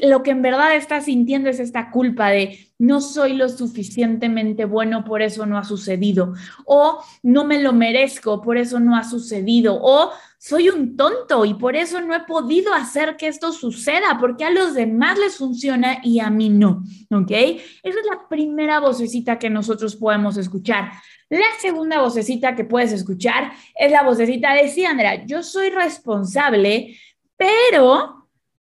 lo 0.00 0.22
que 0.22 0.30
en 0.30 0.42
verdad 0.42 0.74
estás 0.74 1.04
sintiendo 1.04 1.48
es 1.48 1.60
esta 1.60 1.90
culpa 1.90 2.30
de 2.30 2.58
no 2.78 3.00
soy 3.00 3.34
lo 3.34 3.48
suficientemente 3.48 4.64
bueno, 4.64 5.04
por 5.04 5.22
eso 5.22 5.46
no 5.46 5.58
ha 5.58 5.64
sucedido, 5.64 6.34
o 6.64 7.02
no 7.22 7.44
me 7.44 7.62
lo 7.62 7.72
merezco, 7.72 8.42
por 8.42 8.58
eso 8.58 8.80
no 8.80 8.96
ha 8.96 9.04
sucedido, 9.04 9.78
o 9.80 10.10
soy 10.38 10.68
un 10.68 10.96
tonto 10.96 11.44
y 11.44 11.54
por 11.54 11.76
eso 11.76 12.00
no 12.00 12.14
he 12.14 12.20
podido 12.20 12.74
hacer 12.74 13.16
que 13.16 13.28
esto 13.28 13.52
suceda, 13.52 14.18
porque 14.20 14.44
a 14.44 14.50
los 14.50 14.74
demás 14.74 15.18
les 15.18 15.36
funciona 15.36 15.98
y 16.02 16.20
a 16.20 16.30
mí 16.30 16.50
no, 16.50 16.82
¿ok? 17.10 17.30
Esa 17.30 18.00
es 18.00 18.06
la 18.10 18.28
primera 18.28 18.80
vocecita 18.80 19.38
que 19.38 19.50
nosotros 19.50 19.96
podemos 19.96 20.36
escuchar. 20.36 20.90
La 21.28 21.46
segunda 21.60 22.00
vocecita 22.02 22.54
que 22.54 22.64
puedes 22.64 22.92
escuchar 22.92 23.52
es 23.74 23.90
la 23.90 24.02
vocecita 24.02 24.54
de 24.54 24.68
sí, 24.68 24.84
Andrea, 24.84 25.24
yo 25.24 25.42
soy 25.42 25.70
responsable, 25.70 26.96
pero 27.36 28.25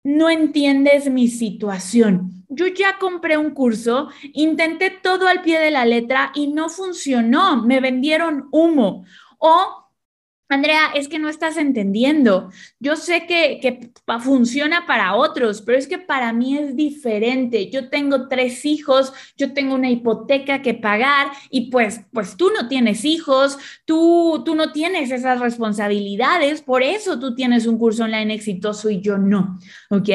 no 0.06 0.30
entiendes 0.30 1.10
mi 1.10 1.26
situación. 1.26 2.44
Yo 2.48 2.68
ya 2.68 2.96
compré 2.96 3.36
un 3.36 3.50
curso, 3.50 4.08
intenté 4.34 4.90
todo 4.90 5.26
al 5.26 5.42
pie 5.42 5.58
de 5.58 5.72
la 5.72 5.84
letra 5.84 6.30
y 6.32 6.46
no 6.46 6.68
funcionó, 6.68 7.60
me 7.64 7.80
vendieron 7.80 8.48
humo. 8.52 9.04
O 9.38 9.85
Andrea, 10.48 10.92
es 10.94 11.08
que 11.08 11.18
no 11.18 11.28
estás 11.28 11.56
entendiendo. 11.56 12.50
Yo 12.78 12.94
sé 12.94 13.26
que, 13.26 13.58
que, 13.60 13.90
funciona 14.20 14.86
para 14.86 15.16
otros, 15.16 15.60
pero 15.62 15.76
es 15.76 15.88
que 15.88 15.98
para 15.98 16.32
mí 16.32 16.56
es 16.56 16.76
diferente. 16.76 17.68
Yo 17.70 17.88
tengo 17.88 18.28
tres 18.28 18.64
hijos, 18.64 19.12
yo 19.36 19.52
tengo 19.52 19.74
una 19.74 19.90
hipoteca 19.90 20.62
que 20.62 20.74
pagar 20.74 21.28
y 21.50 21.70
pues, 21.70 22.02
pues 22.12 22.36
tú 22.36 22.50
no 22.50 22.68
tienes 22.68 23.04
hijos, 23.04 23.58
tú, 23.84 24.42
tú 24.44 24.54
no 24.54 24.72
tienes 24.72 25.10
esas 25.10 25.40
responsabilidades, 25.40 26.62
por 26.62 26.82
eso 26.82 27.18
tú 27.18 27.34
tienes 27.34 27.66
un 27.66 27.78
curso 27.78 28.04
online 28.04 28.34
exitoso 28.34 28.88
y 28.88 29.00
yo 29.00 29.18
no, 29.18 29.58
¿ok? 29.90 30.08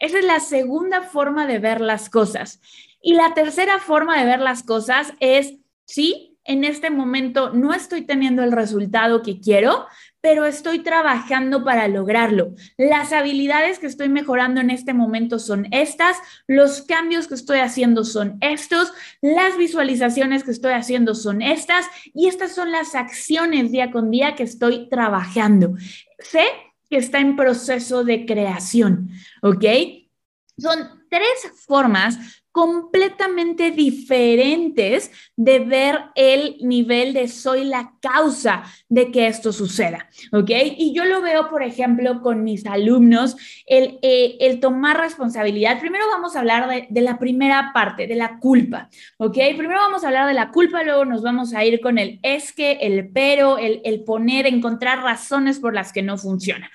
Esa 0.00 0.18
es 0.18 0.24
la 0.24 0.40
segunda 0.40 1.02
forma 1.02 1.46
de 1.46 1.58
ver 1.58 1.80
las 1.80 2.10
cosas. 2.10 2.60
Y 3.02 3.14
la 3.14 3.32
tercera 3.32 3.78
forma 3.78 4.18
de 4.18 4.26
ver 4.26 4.40
las 4.40 4.62
cosas 4.62 5.14
es, 5.20 5.54
sí, 5.86 6.29
en 6.50 6.64
este 6.64 6.90
momento 6.90 7.52
no 7.52 7.72
estoy 7.72 8.02
teniendo 8.02 8.42
el 8.42 8.50
resultado 8.50 9.22
que 9.22 9.38
quiero, 9.40 9.86
pero 10.20 10.46
estoy 10.46 10.80
trabajando 10.80 11.64
para 11.64 11.86
lograrlo. 11.86 12.54
Las 12.76 13.12
habilidades 13.12 13.78
que 13.78 13.86
estoy 13.86 14.08
mejorando 14.08 14.60
en 14.60 14.70
este 14.70 14.92
momento 14.92 15.38
son 15.38 15.68
estas, 15.70 16.16
los 16.48 16.82
cambios 16.82 17.28
que 17.28 17.34
estoy 17.34 17.60
haciendo 17.60 18.04
son 18.04 18.36
estos, 18.40 18.92
las 19.20 19.56
visualizaciones 19.56 20.42
que 20.42 20.50
estoy 20.50 20.72
haciendo 20.72 21.14
son 21.14 21.40
estas 21.40 21.86
y 22.12 22.26
estas 22.26 22.52
son 22.52 22.72
las 22.72 22.96
acciones 22.96 23.70
día 23.70 23.92
con 23.92 24.10
día 24.10 24.34
que 24.34 24.42
estoy 24.42 24.88
trabajando. 24.88 25.74
Sé 26.18 26.44
que 26.90 26.96
está 26.96 27.20
en 27.20 27.36
proceso 27.36 28.02
de 28.02 28.26
creación, 28.26 29.10
¿ok? 29.40 29.64
Son 30.58 31.04
tres 31.08 31.64
formas 31.64 32.39
completamente 32.52 33.70
diferentes 33.70 35.12
de 35.36 35.60
ver 35.60 36.00
el 36.16 36.56
nivel 36.60 37.12
de 37.12 37.28
soy 37.28 37.64
la 37.64 37.94
causa 38.00 38.64
de 38.88 39.10
que 39.10 39.26
esto 39.26 39.52
suceda, 39.52 40.08
¿ok? 40.32 40.50
Y 40.76 40.92
yo 40.92 41.04
lo 41.04 41.22
veo, 41.22 41.48
por 41.48 41.62
ejemplo, 41.62 42.20
con 42.22 42.42
mis 42.42 42.66
alumnos, 42.66 43.36
el, 43.66 43.98
eh, 44.02 44.36
el 44.40 44.58
tomar 44.58 44.98
responsabilidad. 44.98 45.78
Primero 45.80 46.06
vamos 46.08 46.34
a 46.34 46.40
hablar 46.40 46.68
de, 46.68 46.86
de, 46.90 47.00
la 47.00 47.18
primera 47.18 47.70
parte, 47.72 48.06
de 48.06 48.16
la 48.16 48.38
culpa, 48.38 48.88
¿ok? 49.18 49.36
Primero 49.56 49.78
vamos 49.80 50.02
a 50.02 50.08
hablar 50.08 50.26
de 50.26 50.34
la 50.34 50.50
culpa, 50.50 50.82
luego 50.82 51.04
nos 51.04 51.22
vamos 51.22 51.54
a 51.54 51.64
ir 51.64 51.80
con 51.80 51.98
el 51.98 52.18
es 52.22 52.52
que, 52.52 52.72
el 52.72 53.10
pero, 53.12 53.58
el, 53.58 53.80
el 53.84 54.02
poner, 54.02 54.46
encontrar 54.46 55.02
razones 55.02 55.60
por 55.60 55.74
las 55.74 55.92
que 55.92 56.02
no 56.02 56.18
funciona. 56.18 56.70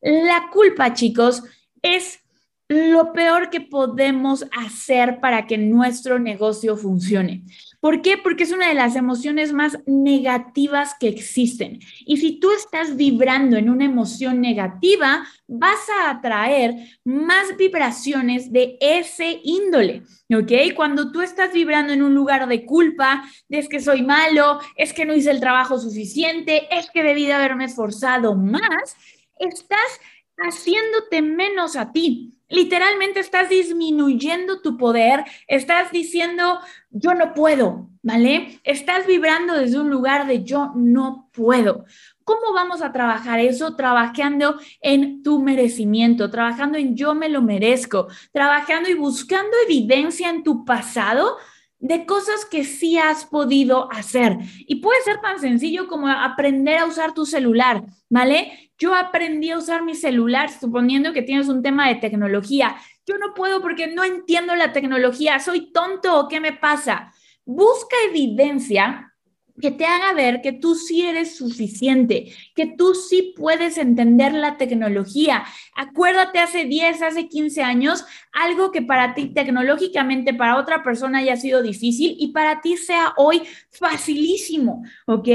La 0.00 0.48
culpa, 0.50 0.94
chicos, 0.94 1.42
es 1.82 2.20
lo 2.68 3.14
peor 3.14 3.48
que 3.48 3.62
podemos 3.62 4.44
hacer 4.52 5.20
para 5.20 5.46
que 5.46 5.56
nuestro 5.56 6.18
negocio 6.18 6.76
funcione. 6.76 7.44
¿Por 7.80 8.02
qué? 8.02 8.18
Porque 8.18 8.42
es 8.42 8.52
una 8.52 8.68
de 8.68 8.74
las 8.74 8.96
emociones 8.96 9.52
más 9.52 9.78
negativas 9.86 10.94
que 10.98 11.08
existen. 11.08 11.78
Y 12.04 12.18
si 12.18 12.40
tú 12.40 12.50
estás 12.52 12.96
vibrando 12.96 13.56
en 13.56 13.70
una 13.70 13.84
emoción 13.84 14.40
negativa, 14.40 15.24
vas 15.46 15.78
a 16.00 16.10
atraer 16.10 16.74
más 17.04 17.56
vibraciones 17.56 18.52
de 18.52 18.76
ese 18.80 19.40
índole, 19.44 20.02
¿ok? 20.34 20.74
Cuando 20.74 21.12
tú 21.12 21.22
estás 21.22 21.52
vibrando 21.52 21.92
en 21.92 22.02
un 22.02 22.14
lugar 22.14 22.48
de 22.48 22.66
culpa, 22.66 23.22
de 23.48 23.60
es 23.60 23.68
que 23.68 23.80
soy 23.80 24.02
malo, 24.02 24.58
es 24.76 24.92
que 24.92 25.06
no 25.06 25.14
hice 25.14 25.30
el 25.30 25.40
trabajo 25.40 25.78
suficiente, 25.78 26.66
es 26.76 26.90
que 26.90 27.02
debí 27.04 27.26
de 27.26 27.32
haberme 27.32 27.64
esforzado 27.64 28.34
más, 28.34 28.96
estás 29.38 30.00
haciéndote 30.36 31.22
menos 31.22 31.76
a 31.76 31.92
ti 31.92 32.37
literalmente 32.48 33.20
estás 33.20 33.48
disminuyendo 33.48 34.60
tu 34.60 34.76
poder, 34.76 35.24
estás 35.46 35.92
diciendo, 35.92 36.58
yo 36.90 37.14
no 37.14 37.34
puedo, 37.34 37.88
¿vale? 38.02 38.60
Estás 38.64 39.06
vibrando 39.06 39.54
desde 39.54 39.78
un 39.78 39.90
lugar 39.90 40.26
de 40.26 40.44
yo 40.44 40.72
no 40.74 41.28
puedo. 41.32 41.84
¿Cómo 42.24 42.52
vamos 42.52 42.82
a 42.82 42.92
trabajar 42.92 43.38
eso? 43.38 43.74
Trabajando 43.76 44.58
en 44.80 45.22
tu 45.22 45.40
merecimiento, 45.40 46.30
trabajando 46.30 46.78
en 46.78 46.96
yo 46.96 47.14
me 47.14 47.28
lo 47.28 47.42
merezco, 47.42 48.08
trabajando 48.32 48.88
y 48.88 48.94
buscando 48.94 49.56
evidencia 49.66 50.28
en 50.30 50.42
tu 50.42 50.64
pasado 50.64 51.36
de 51.80 52.06
cosas 52.06 52.44
que 52.44 52.64
sí 52.64 52.98
has 52.98 53.24
podido 53.24 53.90
hacer. 53.92 54.36
Y 54.66 54.76
puede 54.76 55.00
ser 55.02 55.20
tan 55.20 55.38
sencillo 55.38 55.86
como 55.86 56.08
aprender 56.08 56.78
a 56.78 56.86
usar 56.86 57.14
tu 57.14 57.24
celular, 57.24 57.84
¿vale? 58.08 58.72
Yo 58.78 58.94
aprendí 58.94 59.50
a 59.50 59.58
usar 59.58 59.82
mi 59.82 59.94
celular 59.94 60.50
suponiendo 60.50 61.12
que 61.12 61.22
tienes 61.22 61.48
un 61.48 61.62
tema 61.62 61.88
de 61.88 61.96
tecnología. 61.96 62.76
Yo 63.06 63.18
no 63.18 63.34
puedo 63.34 63.60
porque 63.60 63.86
no 63.86 64.04
entiendo 64.04 64.54
la 64.54 64.72
tecnología. 64.72 65.38
¿Soy 65.40 65.72
tonto 65.72 66.18
o 66.18 66.28
qué 66.28 66.40
me 66.40 66.52
pasa? 66.52 67.12
Busca 67.44 67.96
evidencia 68.08 69.14
que 69.60 69.70
te 69.70 69.84
haga 69.84 70.12
ver 70.12 70.40
que 70.40 70.52
tú 70.52 70.74
sí 70.74 71.02
eres 71.02 71.36
suficiente, 71.36 72.32
que 72.54 72.66
tú 72.66 72.94
sí 72.94 73.34
puedes 73.36 73.78
entender 73.78 74.32
la 74.32 74.56
tecnología. 74.56 75.44
Acuérdate 75.74 76.38
hace 76.38 76.64
10, 76.64 77.02
hace 77.02 77.28
15 77.28 77.62
años, 77.62 78.04
algo 78.32 78.70
que 78.72 78.82
para 78.82 79.14
ti 79.14 79.26
tecnológicamente, 79.26 80.34
para 80.34 80.56
otra 80.56 80.82
persona 80.82 81.18
haya 81.18 81.36
sido 81.36 81.62
difícil 81.62 82.16
y 82.18 82.32
para 82.32 82.60
ti 82.60 82.76
sea 82.76 83.14
hoy 83.16 83.42
facilísimo, 83.70 84.82
¿ok? 85.06 85.28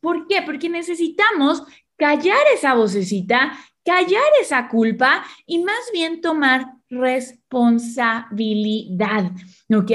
¿Por 0.00 0.26
qué? 0.26 0.42
Porque 0.42 0.68
necesitamos 0.68 1.62
callar 1.96 2.42
esa 2.54 2.74
vocecita, 2.74 3.52
callar 3.84 4.22
esa 4.40 4.68
culpa 4.68 5.24
y 5.46 5.58
más 5.58 5.90
bien 5.92 6.20
tomar 6.20 6.66
responsabilidad, 6.88 9.30
¿ok? 9.74 9.90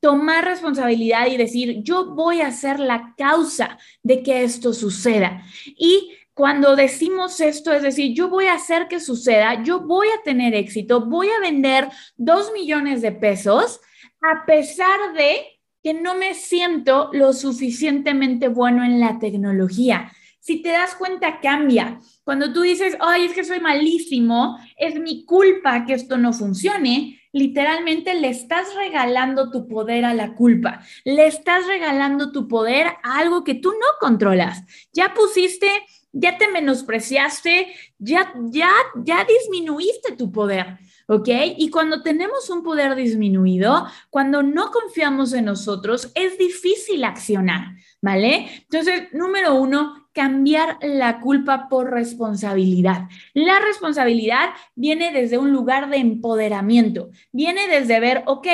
Tomar 0.00 0.44
responsabilidad 0.44 1.26
y 1.26 1.36
decir, 1.36 1.82
yo 1.82 2.14
voy 2.14 2.40
a 2.40 2.50
ser 2.50 2.80
la 2.80 3.14
causa 3.16 3.78
de 4.02 4.22
que 4.22 4.42
esto 4.42 4.72
suceda. 4.72 5.42
Y 5.76 6.12
cuando 6.34 6.76
decimos 6.76 7.40
esto, 7.40 7.72
es 7.72 7.82
decir, 7.82 8.14
yo 8.14 8.28
voy 8.28 8.46
a 8.46 8.54
hacer 8.54 8.88
que 8.88 9.00
suceda, 9.00 9.62
yo 9.62 9.80
voy 9.80 10.08
a 10.08 10.22
tener 10.22 10.54
éxito, 10.54 11.06
voy 11.06 11.28
a 11.30 11.40
vender 11.40 11.88
dos 12.16 12.52
millones 12.52 13.02
de 13.02 13.12
pesos, 13.12 13.80
a 14.20 14.44
pesar 14.44 15.14
de 15.14 15.60
que 15.82 15.94
no 15.94 16.16
me 16.16 16.34
siento 16.34 17.08
lo 17.12 17.32
suficientemente 17.32 18.48
bueno 18.48 18.84
en 18.84 19.00
la 19.00 19.18
tecnología. 19.18 20.12
Si 20.46 20.62
te 20.62 20.68
das 20.68 20.94
cuenta, 20.94 21.40
cambia. 21.40 21.98
Cuando 22.22 22.52
tú 22.52 22.60
dices, 22.60 22.96
ay, 23.00 23.24
es 23.24 23.32
que 23.32 23.42
soy 23.42 23.58
malísimo, 23.58 24.56
es 24.76 24.94
mi 24.94 25.24
culpa 25.24 25.84
que 25.84 25.94
esto 25.94 26.18
no 26.18 26.32
funcione, 26.32 27.20
literalmente 27.32 28.14
le 28.14 28.28
estás 28.28 28.72
regalando 28.76 29.50
tu 29.50 29.66
poder 29.66 30.04
a 30.04 30.14
la 30.14 30.34
culpa. 30.34 30.84
Le 31.04 31.26
estás 31.26 31.66
regalando 31.66 32.30
tu 32.30 32.46
poder 32.46 32.86
a 33.02 33.18
algo 33.18 33.42
que 33.42 33.54
tú 33.54 33.72
no 33.72 33.86
controlas. 33.98 34.62
Ya 34.92 35.14
pusiste, 35.14 35.66
ya 36.12 36.38
te 36.38 36.46
menospreciaste, 36.46 37.74
ya, 37.98 38.32
ya, 38.44 38.70
ya 39.02 39.24
disminuiste 39.24 40.12
tu 40.12 40.30
poder. 40.30 40.78
¿ok? 41.08 41.28
Y 41.56 41.70
cuando 41.70 42.02
tenemos 42.02 42.50
un 42.50 42.62
poder 42.62 42.94
disminuido, 42.94 43.88
cuando 44.10 44.44
no 44.44 44.70
confiamos 44.70 45.32
en 45.32 45.46
nosotros, 45.46 46.12
es 46.14 46.38
difícil 46.38 47.02
accionar, 47.02 47.76
¿vale? 48.00 48.46
Entonces, 48.62 49.08
número 49.12 49.56
uno, 49.56 50.05
cambiar 50.16 50.78
la 50.80 51.20
culpa 51.20 51.68
por 51.68 51.90
responsabilidad. 51.90 53.02
La 53.34 53.60
responsabilidad 53.60 54.48
viene 54.74 55.12
desde 55.12 55.36
un 55.36 55.52
lugar 55.52 55.90
de 55.90 55.98
empoderamiento, 55.98 57.10
viene 57.32 57.68
desde 57.68 58.00
ver, 58.00 58.22
ok, 58.24 58.46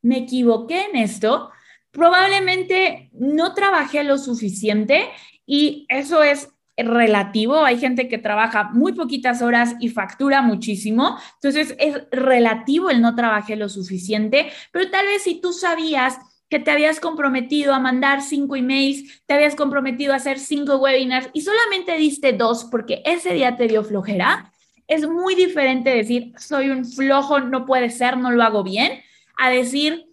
me 0.00 0.18
equivoqué 0.18 0.86
en 0.86 0.96
esto, 0.96 1.50
probablemente 1.90 3.10
no 3.12 3.52
trabajé 3.52 4.04
lo 4.04 4.16
suficiente 4.16 5.08
y 5.44 5.86
eso 5.88 6.22
es 6.22 6.50
relativo. 6.76 7.64
Hay 7.64 7.80
gente 7.80 8.06
que 8.06 8.18
trabaja 8.18 8.70
muy 8.72 8.92
poquitas 8.92 9.42
horas 9.42 9.74
y 9.80 9.88
factura 9.88 10.40
muchísimo. 10.40 11.18
Entonces 11.34 11.74
es 11.80 12.04
relativo 12.12 12.90
el 12.90 13.02
no 13.02 13.16
trabajé 13.16 13.56
lo 13.56 13.68
suficiente, 13.68 14.52
pero 14.70 14.88
tal 14.88 15.06
vez 15.06 15.24
si 15.24 15.40
tú 15.40 15.52
sabías 15.52 16.16
que 16.48 16.58
te 16.58 16.70
habías 16.70 17.00
comprometido 17.00 17.74
a 17.74 17.80
mandar 17.80 18.22
cinco 18.22 18.56
emails, 18.56 19.22
te 19.26 19.34
habías 19.34 19.54
comprometido 19.54 20.12
a 20.12 20.16
hacer 20.16 20.38
cinco 20.38 20.76
webinars 20.76 21.28
y 21.32 21.42
solamente 21.42 21.96
diste 21.98 22.32
dos 22.32 22.64
porque 22.64 23.02
ese 23.04 23.34
día 23.34 23.56
te 23.56 23.68
dio 23.68 23.84
flojera, 23.84 24.52
es 24.86 25.06
muy 25.06 25.34
diferente 25.34 25.90
decir, 25.90 26.32
soy 26.38 26.70
un 26.70 26.86
flojo, 26.86 27.40
no 27.40 27.66
puede 27.66 27.90
ser, 27.90 28.16
no 28.16 28.30
lo 28.30 28.42
hago 28.42 28.64
bien, 28.64 29.02
a 29.36 29.50
decir, 29.50 30.06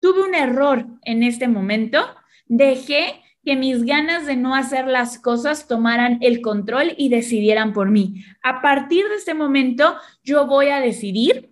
tuve 0.00 0.22
un 0.22 0.34
error 0.34 0.86
en 1.04 1.22
este 1.22 1.46
momento, 1.46 2.04
dejé 2.46 3.22
que 3.44 3.56
mis 3.56 3.84
ganas 3.84 4.26
de 4.26 4.36
no 4.36 4.54
hacer 4.54 4.86
las 4.86 5.18
cosas 5.18 5.66
tomaran 5.66 6.18
el 6.20 6.42
control 6.42 6.94
y 6.98 7.08
decidieran 7.08 7.72
por 7.72 7.90
mí. 7.90 8.22
A 8.42 8.60
partir 8.60 9.08
de 9.08 9.14
este 9.14 9.32
momento, 9.32 9.96
yo 10.22 10.46
voy 10.46 10.68
a 10.68 10.80
decidir 10.80 11.49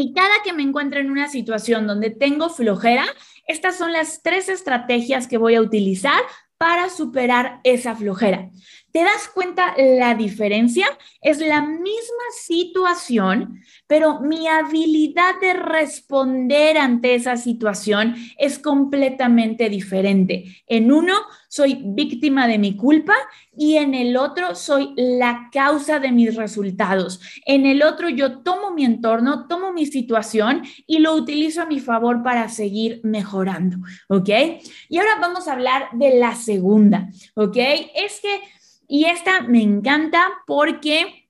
y 0.00 0.14
cada 0.14 0.42
que 0.42 0.54
me 0.54 0.62
encuentre 0.62 1.00
en 1.00 1.10
una 1.10 1.28
situación 1.28 1.86
donde 1.86 2.08
tengo 2.08 2.48
flojera, 2.48 3.04
estas 3.46 3.76
son 3.76 3.92
las 3.92 4.22
tres 4.22 4.48
estrategias 4.48 5.26
que 5.26 5.36
voy 5.36 5.56
a 5.56 5.60
utilizar 5.60 6.22
para 6.56 6.88
superar 6.88 7.60
esa 7.64 7.94
flojera. 7.94 8.48
¿Te 8.92 9.04
das 9.04 9.28
cuenta 9.32 9.74
la 9.76 10.14
diferencia? 10.14 10.86
Es 11.20 11.38
la 11.38 11.62
misma 11.62 12.24
situación, 12.42 13.60
pero 13.86 14.20
mi 14.20 14.48
habilidad 14.48 15.38
de 15.40 15.52
responder 15.52 16.76
ante 16.76 17.14
esa 17.14 17.36
situación 17.36 18.16
es 18.36 18.58
completamente 18.58 19.68
diferente. 19.68 20.62
En 20.66 20.90
uno 20.90 21.14
soy 21.48 21.80
víctima 21.84 22.48
de 22.48 22.58
mi 22.58 22.76
culpa 22.76 23.14
y 23.56 23.76
en 23.76 23.94
el 23.94 24.16
otro 24.16 24.54
soy 24.54 24.92
la 24.96 25.50
causa 25.52 26.00
de 26.00 26.10
mis 26.10 26.34
resultados. 26.34 27.20
En 27.46 27.66
el 27.66 27.82
otro 27.82 28.08
yo 28.08 28.38
tomo 28.38 28.72
mi 28.72 28.84
entorno, 28.84 29.46
tomo 29.46 29.72
mi 29.72 29.86
situación 29.86 30.62
y 30.86 30.98
lo 30.98 31.14
utilizo 31.14 31.62
a 31.62 31.66
mi 31.66 31.78
favor 31.78 32.22
para 32.22 32.48
seguir 32.48 33.00
mejorando, 33.04 33.78
¿ok? 34.08 34.28
Y 34.88 34.98
ahora 34.98 35.18
vamos 35.20 35.46
a 35.46 35.52
hablar 35.52 35.88
de 35.92 36.18
la 36.18 36.34
segunda, 36.34 37.08
¿ok? 37.34 37.56
Es 37.94 38.20
que 38.20 38.40
y 38.90 39.04
esta 39.04 39.42
me 39.42 39.62
encanta 39.62 40.42
porque 40.48 41.28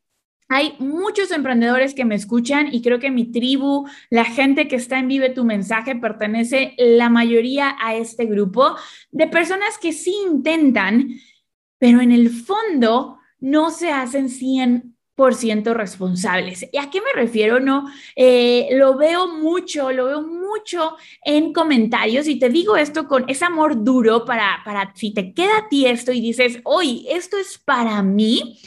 hay 0.48 0.76
muchos 0.78 1.30
emprendedores 1.30 1.94
que 1.94 2.06
me 2.06 2.14
escuchan 2.14 2.72
y 2.72 2.80
creo 2.80 2.98
que 2.98 3.10
mi 3.10 3.30
tribu, 3.30 3.86
la 4.08 4.24
gente 4.24 4.66
que 4.66 4.76
está 4.76 4.98
en 4.98 5.08
Vive 5.08 5.28
tu 5.28 5.44
mensaje, 5.44 5.94
pertenece 5.94 6.74
la 6.78 7.10
mayoría 7.10 7.76
a 7.78 7.94
este 7.94 8.24
grupo 8.24 8.76
de 9.10 9.28
personas 9.28 9.76
que 9.76 9.92
sí 9.92 10.14
intentan, 10.26 11.10
pero 11.78 12.00
en 12.00 12.12
el 12.12 12.30
fondo 12.30 13.18
no 13.40 13.70
se 13.70 13.92
hacen 13.92 14.30
100 14.30 14.96
responsables. 15.74 16.66
¿Y 16.72 16.78
a 16.78 16.90
qué 16.90 17.00
me 17.00 17.12
refiero? 17.14 17.60
No, 17.60 17.90
eh, 18.16 18.68
lo 18.72 18.96
veo 18.96 19.28
mucho, 19.28 19.92
lo 19.92 20.06
veo 20.06 20.22
mucho 20.22 20.96
en 21.24 21.52
comentarios 21.52 22.26
y 22.26 22.38
te 22.38 22.48
digo 22.48 22.76
esto 22.76 23.06
con 23.06 23.28
ese 23.28 23.44
amor 23.44 23.84
duro 23.84 24.24
para, 24.24 24.62
para 24.64 24.92
si 24.94 25.12
te 25.12 25.32
queda 25.34 25.58
a 25.58 25.68
ti 25.68 25.86
esto 25.86 26.12
y 26.12 26.20
dices, 26.20 26.60
hoy 26.64 27.06
esto 27.10 27.36
es 27.36 27.58
para 27.58 28.02
mí, 28.02 28.58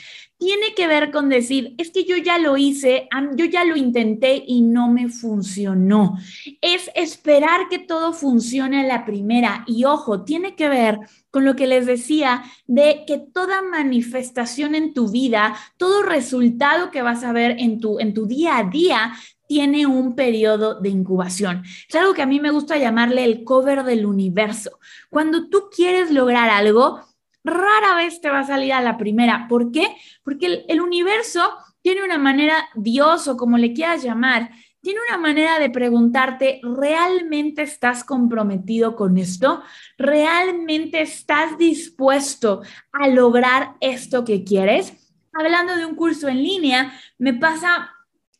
tiene 0.43 0.73
que 0.75 0.87
ver 0.87 1.09
con 1.09 1.29
decir, 1.29 1.73
es 1.77 1.89
que 1.89 2.03
yo 2.03 2.17
ya 2.17 2.37
lo 2.37 2.57
hice, 2.57 3.07
yo 3.35 3.45
ya 3.45 3.63
lo 3.63 3.77
intenté 3.77 4.43
y 4.45 4.59
no 4.59 4.89
me 4.89 5.07
funcionó. 5.07 6.17
Es 6.59 6.91
esperar 6.95 7.69
que 7.69 7.79
todo 7.79 8.11
funcione 8.11 8.81
a 8.81 8.87
la 8.87 9.05
primera. 9.05 9.63
Y 9.67 9.85
ojo, 9.85 10.25
tiene 10.25 10.57
que 10.57 10.67
ver 10.67 10.99
con 11.31 11.45
lo 11.45 11.55
que 11.55 11.65
les 11.65 11.85
decía 11.85 12.43
de 12.67 13.05
que 13.07 13.19
toda 13.19 13.61
manifestación 13.61 14.75
en 14.75 14.93
tu 14.93 15.09
vida, 15.09 15.55
todo 15.77 16.03
resultado 16.03 16.91
que 16.91 17.01
vas 17.01 17.23
a 17.23 17.31
ver 17.31 17.55
en 17.59 17.79
tu, 17.79 17.99
en 17.99 18.13
tu 18.13 18.25
día 18.25 18.57
a 18.57 18.65
día, 18.65 19.13
tiene 19.47 19.85
un 19.85 20.13
periodo 20.13 20.81
de 20.81 20.89
incubación. 20.89 21.63
Es 21.87 21.95
algo 21.95 22.13
que 22.13 22.21
a 22.21 22.25
mí 22.27 22.41
me 22.41 22.51
gusta 22.51 22.77
llamarle 22.77 23.23
el 23.23 23.45
cover 23.45 23.83
del 23.83 24.05
universo. 24.05 24.77
Cuando 25.09 25.47
tú 25.47 25.69
quieres 25.73 26.11
lograr 26.11 26.49
algo, 26.49 26.99
rara 27.43 27.95
vez 27.95 28.21
te 28.21 28.29
va 28.29 28.39
a 28.39 28.47
salir 28.47 28.73
a 28.73 28.81
la 28.81 28.97
primera. 28.97 29.47
¿Por 29.47 29.71
qué? 29.71 29.95
Porque 30.23 30.65
el, 30.67 30.81
universo 30.81 31.41
tiene 31.81 32.03
una 32.03 32.17
manera, 32.17 32.69
Dios 32.75 33.27
o 33.27 33.37
como 33.37 33.57
le 33.57 33.73
quieras 33.73 34.03
llamar, 34.03 34.51
tiene 34.81 34.99
una 35.07 35.17
manera 35.17 35.59
de 35.59 35.69
preguntarte, 35.69 36.59
¿realmente 36.61 37.61
estás 37.61 38.03
comprometido 38.03 38.95
con 38.95 39.17
esto? 39.17 39.63
¿Realmente 39.97 41.01
estás 41.01 41.57
dispuesto 41.57 42.61
a 42.91 43.07
lograr 43.07 43.75
esto 43.79 44.25
que 44.25 44.43
quieres? 44.43 44.93
Hablando 45.33 45.75
de 45.77 45.85
un 45.85 45.95
curso 45.95 46.27
en 46.27 46.43
línea, 46.43 46.93
me 47.17 47.33
pasa 47.33 47.92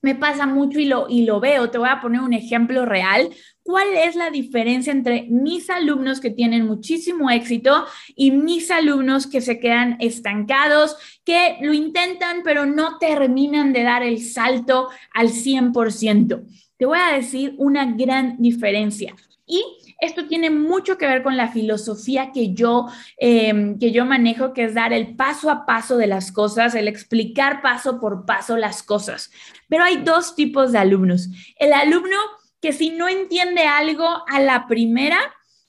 me 0.04 0.16
pasa 0.16 0.46
mucho 0.46 0.80
y 0.80 0.86
lo, 0.86 1.08
y 1.10 1.24
lo 1.24 1.40
veo. 1.40 1.72
Te 1.72 1.78
voy 1.80 1.90
a 1.90 2.02
poner 2.02 2.22
un 2.22 2.34
ejemplo 2.34 2.86
real. 2.86 3.30
¿Cuál 3.64 3.88
es 3.96 4.16
la 4.16 4.30
diferencia 4.30 4.92
entre 4.92 5.24
mis 5.30 5.70
alumnos 5.70 6.20
que 6.20 6.30
tienen 6.30 6.68
muchísimo 6.68 7.32
éxito 7.32 7.86
y 8.14 8.32
mis 8.32 8.70
alumnos 8.70 9.26
que 9.26 9.40
se 9.40 9.60
quedan 9.60 9.96
estancados, 10.02 10.98
que 11.24 11.58
lo 11.62 11.74
intentan 11.74 12.42
pero 12.44 12.66
no 12.66 12.98
terminan 13.00 13.72
de 13.72 13.84
dar 13.84 14.04
el 14.04 14.22
salto 14.22 14.90
al 15.14 15.30
100%? 15.30 16.44
Te 16.78 16.86
voy 16.86 17.00
a 17.00 17.14
decir 17.14 17.56
una 17.58 17.86
gran 17.94 18.36
diferencia. 18.40 19.16
Y 19.46 19.64
esto 20.04 20.28
tiene 20.28 20.50
mucho 20.50 20.98
que 20.98 21.08
ver 21.08 21.24
con 21.24 21.38
la 21.38 21.48
filosofía 21.48 22.32
que 22.32 22.54
yo, 22.54 22.88
em, 23.18 23.80
que 23.80 23.92
yo 23.92 24.06
manejo, 24.06 24.54
que 24.54 24.66
es 24.66 24.74
dar 24.74 24.94
el 24.94 25.16
paso 25.16 25.50
a 25.50 25.66
paso 25.66 25.98
de 25.98 26.08
las 26.08 26.32
cosas, 26.32 26.76
el 26.76 26.88
explicar 26.88 27.62
paso 27.62 28.00
por 28.00 28.26
paso 28.26 28.58
las 28.58 28.84
cosas. 28.84 29.32
Pero 29.68 29.84
hay 29.84 29.98
dos 29.98 30.36
tipos 30.36 30.72
de 30.72 30.80
alumnos. 30.80 31.30
El 31.58 31.74
alumno 31.74 32.18
que 32.62 32.74
si 32.74 32.92
no 32.92 33.08
entiende 33.08 33.64
algo 33.64 34.08
a 34.28 34.40
la 34.40 34.68
primera, 34.68 35.20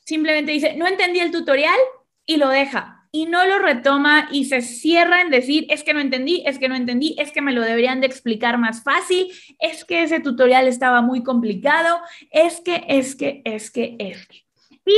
simplemente 0.04 0.52
dice, 0.52 0.76
no 0.76 0.86
entendí 0.86 1.20
el 1.20 1.32
tutorial 1.32 1.78
y 2.26 2.36
lo 2.36 2.48
deja 2.48 2.93
y 3.14 3.27
no 3.27 3.46
lo 3.46 3.61
retoma 3.61 4.29
y 4.33 4.46
se 4.46 4.61
cierra 4.61 5.20
en 5.20 5.31
decir, 5.31 5.66
es 5.70 5.85
que 5.85 5.94
no 5.94 6.00
entendí, 6.00 6.42
es 6.48 6.59
que 6.59 6.68
no 6.68 6.74
entendí, 6.74 7.14
es 7.16 7.31
que 7.31 7.42
me 7.42 7.53
lo 7.53 7.62
deberían 7.62 8.00
de 8.00 8.09
explicar 8.09 8.59
más 8.59 8.83
fácil, 8.83 9.29
es 9.61 9.85
que 9.85 10.03
ese 10.03 10.18
tutorial 10.18 10.66
estaba 10.66 11.00
muy 11.00 11.22
complicado, 11.22 12.00
es 12.33 12.61
que, 12.61 12.85
es 12.88 13.14
que, 13.14 13.40
es 13.44 13.70
que, 13.70 13.94
es 14.00 14.27
que. 14.27 14.44
Y 14.85 14.96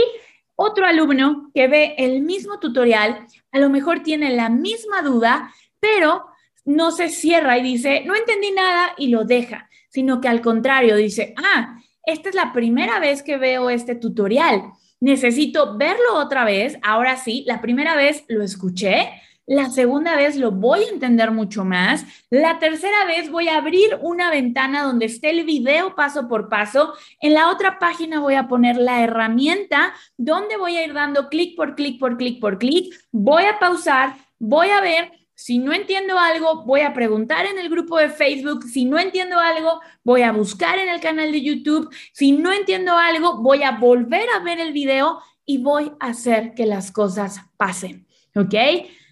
otro 0.55 0.87
alumno 0.87 1.51
que 1.55 1.69
ve 1.69 1.95
el 1.99 2.23
mismo 2.23 2.59
tutorial, 2.59 3.27
a 3.53 3.59
lo 3.59 3.69
mejor 3.69 4.03
tiene 4.03 4.35
la 4.35 4.49
misma 4.49 5.03
duda, 5.03 5.53
pero 5.79 6.25
no 6.65 6.93
se 6.93 7.11
cierra 7.11 7.59
y 7.59 7.63
dice, 7.63 8.03
no 8.07 8.17
entendí 8.17 8.51
nada 8.51 8.95
y 8.97 9.09
lo 9.09 9.25
deja, 9.25 9.69
sino 9.91 10.23
que 10.23 10.29
al 10.29 10.41
contrario 10.41 10.97
dice, 10.97 11.35
ah, 11.37 11.77
esta 12.03 12.31
es 12.31 12.35
la 12.35 12.55
primera 12.55 12.99
vez 12.99 13.23
que 13.23 13.37
veo 13.37 13.69
este 13.69 13.95
tutorial 13.95 14.73
necesito 15.01 15.77
verlo 15.77 16.15
otra 16.15 16.45
vez. 16.45 16.79
Ahora 16.83 17.17
sí, 17.17 17.45
la 17.47 17.61
primera 17.61 17.97
vez 17.97 18.25
lo 18.29 18.43
escuché, 18.43 19.11
la 19.49 19.71
segunda 19.71 20.17
vez 20.17 20.37
lo 20.37 20.51
voy 20.51 20.83
a 20.83 20.89
entender 20.89 21.31
mucho 21.31 21.65
más. 21.65 22.05
La 22.31 22.59
tercera 22.59 23.05
vez 23.05 23.31
voy 23.31 23.47
a 23.49 23.59
abrir 23.59 23.97
una 24.03 24.29
ventana 24.29 24.83
donde 24.83 25.07
esté 25.07 25.31
el 25.31 25.45
video 25.45 25.95
paso 25.95 26.27
por 26.27 26.49
paso. 26.49 26.95
En 27.21 27.33
la 27.33 27.49
otra 27.51 27.79
página 27.79 28.19
voy 28.19 28.35
a 28.35 28.49
poner 28.49 28.77
la 28.77 29.05
herramienta 29.05 29.95
donde 30.17 30.57
voy 30.57 30.77
a 30.77 30.85
ir 30.85 30.95
dando 30.95 31.29
clic 31.29 31.57
por 31.57 31.77
clic 31.77 32.01
por 32.01 32.17
clic 32.17 32.41
por 32.41 32.59
clic. 32.59 32.93
Voy 33.13 33.45
a 33.45 33.61
pausar, 33.61 34.17
voy 34.41 34.71
a 34.71 34.81
ver 34.81 35.13
si 35.37 35.59
no 35.59 35.75
entiendo 35.75 36.19
algo, 36.19 36.65
voy 36.65 36.81
a 36.81 36.95
preguntar 36.95 37.45
en 37.45 37.59
el 37.59 37.69
grupo 37.69 37.99
de 37.99 38.09
Facebook. 38.09 38.65
Si 38.65 38.87
no 38.87 38.99
entiendo 38.99 39.39
algo, 39.39 39.83
voy 40.03 40.23
a 40.23 40.33
buscar 40.33 40.79
en 40.79 40.89
el 40.89 40.99
canal 40.99 41.31
de 41.31 41.43
YouTube. 41.43 41.95
Si 42.15 42.33
no 42.33 42.55
entiendo 42.55 42.97
algo, 42.97 43.43
voy 43.43 43.63
a 43.63 43.73
volver 43.73 44.27
a 44.35 44.39
ver 44.39 44.61
el 44.61 44.73
video 44.73 45.21
y 45.45 45.59
voy 45.59 45.93
a 46.01 46.07
hacer 46.07 46.55
que 46.55 46.65
las 46.65 46.91
cosas 46.91 47.39
pasen. 47.59 48.07
¿Ok? 48.35 48.55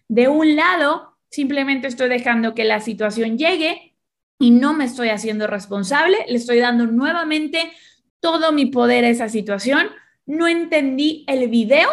De 0.09 0.29
un 0.29 0.57
lado, 0.57 1.19
simplemente 1.29 1.89
estoy 1.89 2.09
dejando 2.09 2.55
que 2.55 2.65
la 2.65 2.81
situación 2.81 3.37
llegue 3.37 3.95
y 4.39 4.51
no 4.51 4.73
me 4.73 4.87
estoy 4.87 5.11
haciendo 5.11 5.47
responsable. 5.47 6.17
Le 6.27 6.37
estoy 6.37 6.59
dando 6.59 6.87
nuevamente 6.87 7.71
todo 8.21 8.51
mi 8.51 8.65
poder 8.65 9.05
a 9.05 9.11
esa 9.11 9.29
situación. 9.29 9.89
No 10.25 10.49
entendí 10.49 11.27
el 11.29 11.49
video 11.49 11.91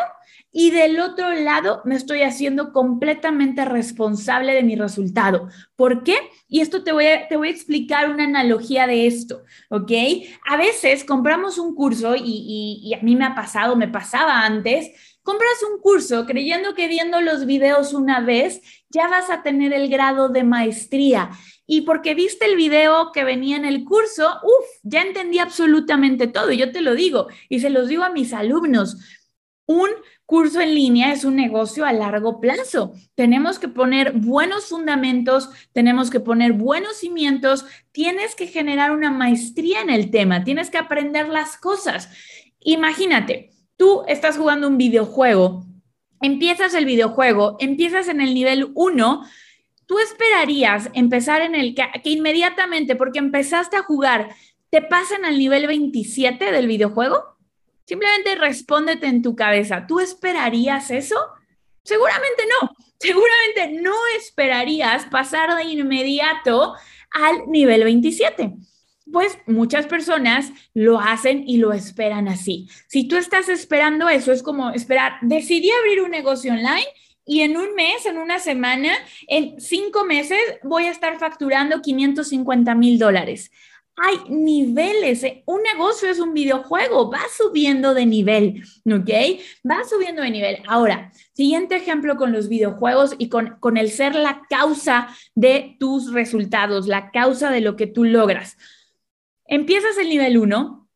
y 0.52 0.72
del 0.72 1.00
otro 1.00 1.34
lado 1.34 1.82
me 1.86 1.96
estoy 1.96 2.24
haciendo 2.24 2.74
completamente 2.74 3.64
responsable 3.66 4.54
de 4.54 4.64
mi 4.64 4.76
resultado. 4.76 5.48
¿Por 5.76 6.04
qué? 6.04 6.18
Y 6.48 6.60
esto 6.60 6.84
te 6.84 6.92
voy 6.92 7.06
a, 7.06 7.28
te 7.28 7.38
voy 7.38 7.48
a 7.48 7.52
explicar 7.52 8.10
una 8.10 8.26
analogía 8.26 8.86
de 8.86 9.08
esto, 9.08 9.44
¿ok? 9.70 9.92
A 10.46 10.58
veces 10.58 11.06
compramos 11.06 11.58
un 11.58 11.74
curso 11.74 12.16
y, 12.16 12.82
y 12.84 12.94
a 12.94 13.02
mí 13.02 13.16
me 13.16 13.26
ha 13.26 13.36
pasado, 13.36 13.76
me 13.76 13.88
pasaba 13.88 14.46
antes, 14.46 14.92
compras 15.24 15.64
un 15.72 15.80
curso 15.80 16.26
creyendo 16.26 16.74
que 16.74 16.88
viendo 16.88 17.22
los 17.22 17.46
videos 17.46 17.94
una 17.94 18.20
vez 18.20 18.62
ya 18.90 19.08
vas 19.08 19.30
a 19.30 19.44
tener 19.44 19.72
el 19.74 19.90
grado 19.90 20.30
de 20.30 20.44
maestría. 20.44 21.30
Y 21.66 21.82
porque 21.82 22.16
viste 22.16 22.46
el 22.46 22.58
video 22.58 23.14
que 23.14 23.24
venía 23.24 23.56
en 23.56 23.64
el 23.64 23.86
curso, 23.86 24.28
uff, 24.44 24.80
ya 24.84 25.04
entendí 25.04 25.40
absolutamente 25.40 26.28
todo. 26.28 26.52
Y 26.52 26.58
yo 26.58 26.74
te 26.74 26.82
lo 26.82 26.96
digo 26.96 27.28
y 27.48 27.62
se 27.62 27.70
los 27.70 27.88
digo 27.88 28.04
a 28.04 28.10
mis 28.10 28.34
alumnos 28.34 28.98
un 29.66 29.90
curso 30.32 30.62
en 30.62 30.74
línea 30.74 31.12
es 31.12 31.26
un 31.26 31.36
negocio 31.36 31.84
a 31.84 31.92
largo 31.92 32.40
plazo. 32.40 32.94
Tenemos 33.16 33.60
que 33.60 33.68
poner 33.68 34.14
buenos 34.14 34.70
fundamentos, 34.70 35.50
tenemos 35.74 36.10
que 36.10 36.22
poner 36.22 36.54
buenos 36.54 36.96
cimientos, 36.96 37.66
tienes 37.92 38.34
que 38.34 38.48
generar 38.48 38.92
una 38.92 39.12
maestría 39.12 39.82
en 39.82 39.90
el 39.90 40.10
tema, 40.10 40.46
tienes 40.46 40.70
que 40.70 40.78
aprender 40.78 41.28
las 41.28 41.58
cosas. 41.58 42.08
Imagínate, 42.62 43.52
tú 43.76 44.04
estás 44.08 44.38
jugando 44.38 44.70
un 44.70 44.78
videojuego, 44.78 45.66
empiezas 46.22 46.76
el 46.76 46.86
videojuego, 46.86 47.58
empiezas 47.60 48.08
en 48.08 48.22
el 48.22 48.34
nivel 48.34 48.72
1, 48.74 49.26
tú 49.86 50.00
esperarías 50.00 50.90
empezar 50.94 51.42
en 51.42 51.56
el 51.56 51.76
que, 51.76 51.84
que 52.02 52.10
inmediatamente, 52.10 52.96
porque 52.96 53.20
empezaste 53.20 53.76
a 53.76 53.84
jugar, 53.84 54.30
te 54.70 54.82
pasan 54.82 55.26
al 55.26 55.38
nivel 55.38 55.68
27 55.68 56.54
del 56.54 56.68
videojuego? 56.68 57.31
Simplemente 57.92 58.36
respóndete 58.36 59.08
en 59.08 59.22
tu 59.22 59.36
cabeza, 59.36 59.86
¿tú 59.86 60.00
esperarías 60.00 60.92
eso? 60.92 61.18
Seguramente 61.84 62.44
no, 62.48 62.72
seguramente 63.02 63.82
no 63.82 63.92
esperarías 64.18 65.08
pasar 65.08 65.54
de 65.58 65.66
inmediato 65.66 66.74
al 67.12 67.52
nivel 67.52 67.84
27. 67.84 68.54
Pues 69.12 69.38
muchas 69.46 69.88
personas 69.88 70.54
lo 70.74 71.02
hacen 71.02 71.44
y 71.46 71.58
lo 71.58 71.74
esperan 71.74 72.30
así. 72.30 72.70
Si 72.88 73.10
tú 73.10 73.18
estás 73.18 73.50
esperando 73.50 74.08
eso, 74.08 74.32
es 74.32 74.42
como 74.42 74.70
esperar, 74.70 75.18
decidí 75.22 75.70
abrir 75.72 76.02
un 76.02 76.12
negocio 76.12 76.54
online 76.54 76.88
y 77.26 77.42
en 77.42 77.58
un 77.58 77.76
mes, 77.76 78.06
en 78.06 78.20
una 78.20 78.40
semana, 78.40 78.94
en 79.28 79.60
cinco 79.60 80.06
meses 80.06 80.40
voy 80.64 80.86
a 80.86 80.92
estar 80.92 81.20
facturando 81.20 81.82
550 81.82 82.74
mil 82.74 82.98
dólares 82.98 83.52
hay 83.96 84.18
niveles. 84.30 85.24
¿eh? 85.24 85.44
Un 85.46 85.62
negocio 85.64 86.10
es 86.10 86.20
un 86.20 86.34
videojuego, 86.34 87.12
va 87.12 87.22
subiendo 87.36 87.94
de 87.94 88.06
nivel, 88.06 88.64
¿ok? 88.86 89.10
Va 89.70 89.84
subiendo 89.88 90.22
de 90.22 90.32
nivel. 90.32 90.64
Ahora, 90.68 91.12
siguiente 91.34 91.76
ejemplo 91.76 92.16
con 92.16 92.32
los 92.32 92.50
videojuegos 92.50 93.16
y 93.18 93.30
con, 93.30 93.58
con 93.60 93.78
el 93.78 93.92
ser 93.92 94.16
la 94.16 94.42
causa 94.50 95.16
de 95.36 95.76
tus 95.80 96.12
resultados, 96.14 96.88
la 96.88 97.12
causa 97.12 97.52
de 97.52 97.62
lo 97.62 97.76
que 97.76 97.88
tú 97.88 98.04
logras. 98.04 98.58
Empiezas 99.46 99.98
el 99.98 100.10
nivel 100.10 100.38
1, 100.38 100.90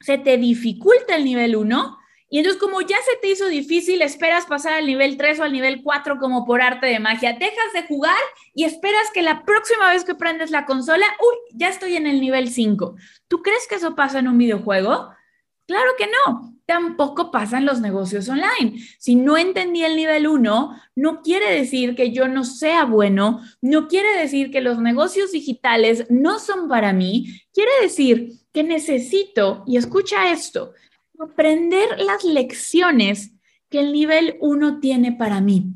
se 0.00 0.18
te 0.18 0.38
dificulta 0.38 1.16
el 1.16 1.24
nivel 1.24 1.56
1 1.56 1.99
y 2.30 2.38
entonces 2.38 2.60
como 2.60 2.80
ya 2.80 2.96
se 3.04 3.16
te 3.20 3.28
hizo 3.28 3.48
difícil, 3.48 4.02
esperas 4.02 4.46
pasar 4.46 4.74
al 4.74 4.86
nivel 4.86 5.16
3 5.16 5.40
o 5.40 5.42
al 5.42 5.52
nivel 5.52 5.82
4 5.82 6.18
como 6.18 6.46
por 6.46 6.62
arte 6.62 6.86
de 6.86 7.00
magia. 7.00 7.32
Dejas 7.32 7.72
de 7.74 7.82
jugar 7.88 8.16
y 8.54 8.62
esperas 8.62 9.10
que 9.12 9.20
la 9.20 9.44
próxima 9.44 9.90
vez 9.90 10.04
que 10.04 10.14
prendes 10.14 10.52
la 10.52 10.64
consola, 10.64 11.04
uy, 11.18 11.58
ya 11.58 11.68
estoy 11.68 11.96
en 11.96 12.06
el 12.06 12.20
nivel 12.20 12.50
5. 12.50 12.94
¿Tú 13.26 13.42
crees 13.42 13.66
que 13.68 13.74
eso 13.74 13.96
pasa 13.96 14.20
en 14.20 14.28
un 14.28 14.38
videojuego? 14.38 15.10
Claro 15.66 15.90
que 15.98 16.06
no. 16.06 16.54
Tampoco 16.66 17.32
pasa 17.32 17.58
en 17.58 17.66
los 17.66 17.80
negocios 17.80 18.28
online. 18.28 18.78
Si 19.00 19.16
no 19.16 19.36
entendí 19.36 19.82
el 19.82 19.96
nivel 19.96 20.28
1, 20.28 20.80
no 20.94 21.22
quiere 21.22 21.52
decir 21.52 21.96
que 21.96 22.12
yo 22.12 22.28
no 22.28 22.44
sea 22.44 22.84
bueno, 22.84 23.40
no 23.60 23.88
quiere 23.88 24.16
decir 24.16 24.52
que 24.52 24.60
los 24.60 24.78
negocios 24.78 25.32
digitales 25.32 26.06
no 26.10 26.38
son 26.38 26.68
para 26.68 26.92
mí, 26.92 27.26
quiere 27.52 27.72
decir 27.82 28.34
que 28.52 28.62
necesito, 28.62 29.64
y 29.66 29.78
escucha 29.78 30.30
esto, 30.30 30.72
aprender 31.20 31.98
las 31.98 32.24
lecciones 32.24 33.32
que 33.68 33.80
el 33.80 33.92
nivel 33.92 34.36
1 34.40 34.80
tiene 34.80 35.12
para 35.12 35.40
mí. 35.40 35.66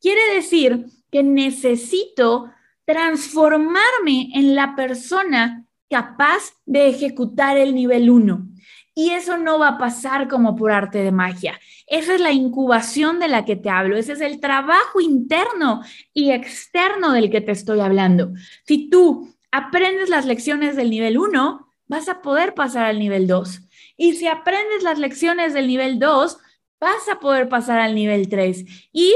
Quiere 0.00 0.34
decir 0.34 0.86
que 1.10 1.22
necesito 1.22 2.50
transformarme 2.84 4.30
en 4.34 4.54
la 4.54 4.74
persona 4.76 5.66
capaz 5.88 6.52
de 6.66 6.88
ejecutar 6.88 7.56
el 7.56 7.74
nivel 7.74 8.10
1. 8.10 8.46
Y 8.94 9.10
eso 9.10 9.38
no 9.38 9.58
va 9.58 9.68
a 9.68 9.78
pasar 9.78 10.28
como 10.28 10.56
por 10.56 10.72
arte 10.72 10.98
de 10.98 11.12
magia. 11.12 11.58
Esa 11.86 12.14
es 12.14 12.20
la 12.20 12.32
incubación 12.32 13.18
de 13.18 13.28
la 13.28 13.44
que 13.44 13.56
te 13.56 13.70
hablo. 13.70 13.96
Ese 13.96 14.12
es 14.12 14.20
el 14.20 14.40
trabajo 14.40 15.00
interno 15.00 15.82
y 16.12 16.30
externo 16.32 17.12
del 17.12 17.30
que 17.30 17.40
te 17.40 17.52
estoy 17.52 17.80
hablando. 17.80 18.32
Si 18.66 18.90
tú 18.90 19.34
aprendes 19.50 20.08
las 20.08 20.26
lecciones 20.26 20.76
del 20.76 20.90
nivel 20.90 21.18
1, 21.18 21.66
vas 21.86 22.08
a 22.08 22.22
poder 22.22 22.54
pasar 22.54 22.84
al 22.84 22.98
nivel 22.98 23.26
2. 23.26 23.69
Y 24.00 24.14
si 24.14 24.26
aprendes 24.26 24.82
las 24.82 24.98
lecciones 24.98 25.52
del 25.52 25.66
nivel 25.66 25.98
2, 25.98 26.38
vas 26.80 27.08
a 27.12 27.20
poder 27.20 27.50
pasar 27.50 27.80
al 27.80 27.94
nivel 27.94 28.30
3. 28.30 28.64
Y 28.94 29.14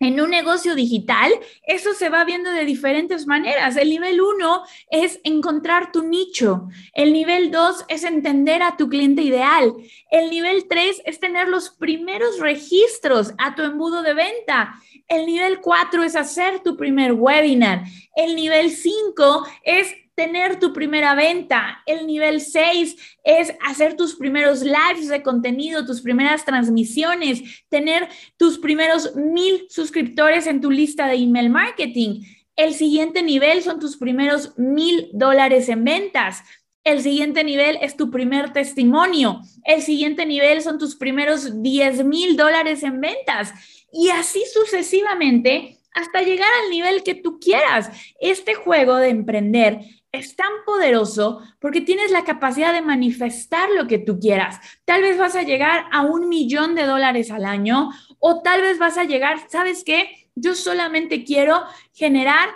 en 0.00 0.20
un 0.20 0.30
negocio 0.30 0.74
digital, 0.74 1.30
eso 1.62 1.94
se 1.94 2.08
va 2.08 2.24
viendo 2.24 2.50
de 2.50 2.64
diferentes 2.64 3.28
maneras. 3.28 3.76
El 3.76 3.88
nivel 3.88 4.20
1 4.20 4.62
es 4.90 5.20
encontrar 5.22 5.92
tu 5.92 6.02
nicho. 6.02 6.66
El 6.92 7.12
nivel 7.12 7.52
2 7.52 7.84
es 7.86 8.02
entender 8.02 8.64
a 8.64 8.76
tu 8.76 8.88
cliente 8.88 9.22
ideal. 9.22 9.74
El 10.10 10.28
nivel 10.30 10.66
3 10.66 11.02
es 11.04 11.20
tener 11.20 11.46
los 11.46 11.70
primeros 11.70 12.40
registros 12.40 13.32
a 13.38 13.54
tu 13.54 13.62
embudo 13.62 14.02
de 14.02 14.14
venta. 14.14 14.74
El 15.06 15.24
nivel 15.24 15.60
4 15.60 16.02
es 16.02 16.16
hacer 16.16 16.64
tu 16.64 16.76
primer 16.76 17.12
webinar. 17.12 17.84
El 18.16 18.34
nivel 18.34 18.72
5 18.72 19.46
es 19.62 19.94
tener 20.20 20.60
tu 20.60 20.74
primera 20.74 21.14
venta. 21.14 21.82
El 21.86 22.06
nivel 22.06 22.42
6 22.42 22.94
es 23.24 23.54
hacer 23.66 23.96
tus 23.96 24.16
primeros 24.16 24.60
lives 24.60 25.08
de 25.08 25.22
contenido, 25.22 25.86
tus 25.86 26.02
primeras 26.02 26.44
transmisiones, 26.44 27.64
tener 27.70 28.06
tus 28.36 28.58
primeros 28.58 29.16
mil 29.16 29.64
suscriptores 29.70 30.46
en 30.46 30.60
tu 30.60 30.70
lista 30.70 31.06
de 31.06 31.14
email 31.14 31.48
marketing. 31.48 32.20
El 32.54 32.74
siguiente 32.74 33.22
nivel 33.22 33.62
son 33.62 33.80
tus 33.80 33.96
primeros 33.96 34.52
mil 34.58 35.08
dólares 35.14 35.70
en 35.70 35.84
ventas. 35.84 36.42
El 36.84 37.00
siguiente 37.00 37.42
nivel 37.42 37.78
es 37.80 37.96
tu 37.96 38.10
primer 38.10 38.52
testimonio. 38.52 39.40
El 39.64 39.80
siguiente 39.80 40.26
nivel 40.26 40.60
son 40.60 40.76
tus 40.76 40.96
primeros 40.96 41.62
10 41.62 42.04
mil 42.04 42.36
dólares 42.36 42.82
en 42.82 43.00
ventas. 43.00 43.54
Y 43.90 44.10
así 44.10 44.42
sucesivamente 44.52 45.78
hasta 45.94 46.22
llegar 46.22 46.48
al 46.62 46.70
nivel 46.70 47.02
que 47.02 47.14
tú 47.14 47.38
quieras. 47.40 47.90
Este 48.20 48.54
juego 48.54 48.96
de 48.96 49.08
emprender 49.08 49.80
es 50.12 50.34
tan 50.36 50.50
poderoso 50.66 51.40
porque 51.60 51.80
tienes 51.80 52.10
la 52.10 52.24
capacidad 52.24 52.72
de 52.72 52.82
manifestar 52.82 53.70
lo 53.70 53.86
que 53.86 53.98
tú 53.98 54.18
quieras. 54.18 54.58
Tal 54.84 55.02
vez 55.02 55.18
vas 55.18 55.36
a 55.36 55.42
llegar 55.42 55.86
a 55.92 56.02
un 56.02 56.28
millón 56.28 56.74
de 56.74 56.84
dólares 56.84 57.30
al 57.30 57.44
año 57.44 57.90
o 58.18 58.42
tal 58.42 58.60
vez 58.60 58.78
vas 58.78 58.98
a 58.98 59.04
llegar, 59.04 59.38
¿sabes 59.48 59.84
qué? 59.84 60.28
Yo 60.34 60.54
solamente 60.54 61.24
quiero 61.24 61.62
generar 61.92 62.48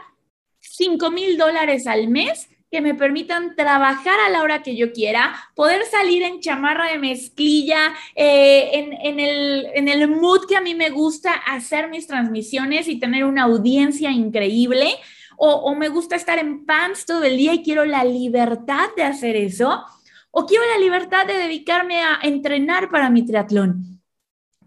5 0.60 1.10
mil 1.10 1.36
dólares 1.36 1.86
al 1.86 2.08
mes 2.08 2.48
que 2.70 2.80
me 2.80 2.94
permitan 2.94 3.54
trabajar 3.54 4.18
a 4.26 4.30
la 4.30 4.42
hora 4.42 4.64
que 4.64 4.74
yo 4.74 4.90
quiera, 4.90 5.32
poder 5.54 5.84
salir 5.84 6.24
en 6.24 6.40
chamarra 6.40 6.90
de 6.90 6.98
mezclilla, 6.98 7.94
eh, 8.16 8.70
en, 9.00 9.20
el, 9.20 9.68
en 9.74 9.86
el 9.86 10.08
mood 10.08 10.46
que 10.48 10.56
a 10.56 10.60
mí 10.60 10.74
me 10.74 10.90
gusta 10.90 11.34
hacer 11.34 11.88
mis 11.88 12.08
transmisiones 12.08 12.88
y 12.88 12.98
tener 12.98 13.22
una 13.26 13.44
audiencia 13.44 14.10
increíble 14.10 14.88
o, 15.36 15.74
me 15.74 15.88
gusta 15.88 16.16
estar 16.16 16.38
en 16.38 16.64
pants 16.64 17.06
todo 17.06 17.24
el 17.24 17.36
día 17.36 17.54
y 17.54 17.62
quiero 17.62 17.84
la 17.84 18.04
libertad 18.04 18.88
de 18.96 19.02
hacer 19.02 19.36
eso, 19.36 19.84
o 20.30 20.46
quiero 20.46 20.64
la 20.66 20.78
libertad 20.78 21.26
de 21.26 21.34
dedicarme 21.34 22.00
a 22.00 22.18
entrenar 22.22 22.90
para 22.90 23.10
mi 23.10 23.24
triatlón. 23.24 24.00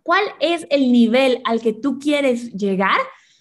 ¿Cuál 0.04 0.24
es 0.40 0.66
el 0.70 0.92
nivel 0.92 1.42
al 1.44 1.62
que 1.62 1.74
tú 1.74 2.00
quieres 2.00 2.54
llegar? 2.54 3.00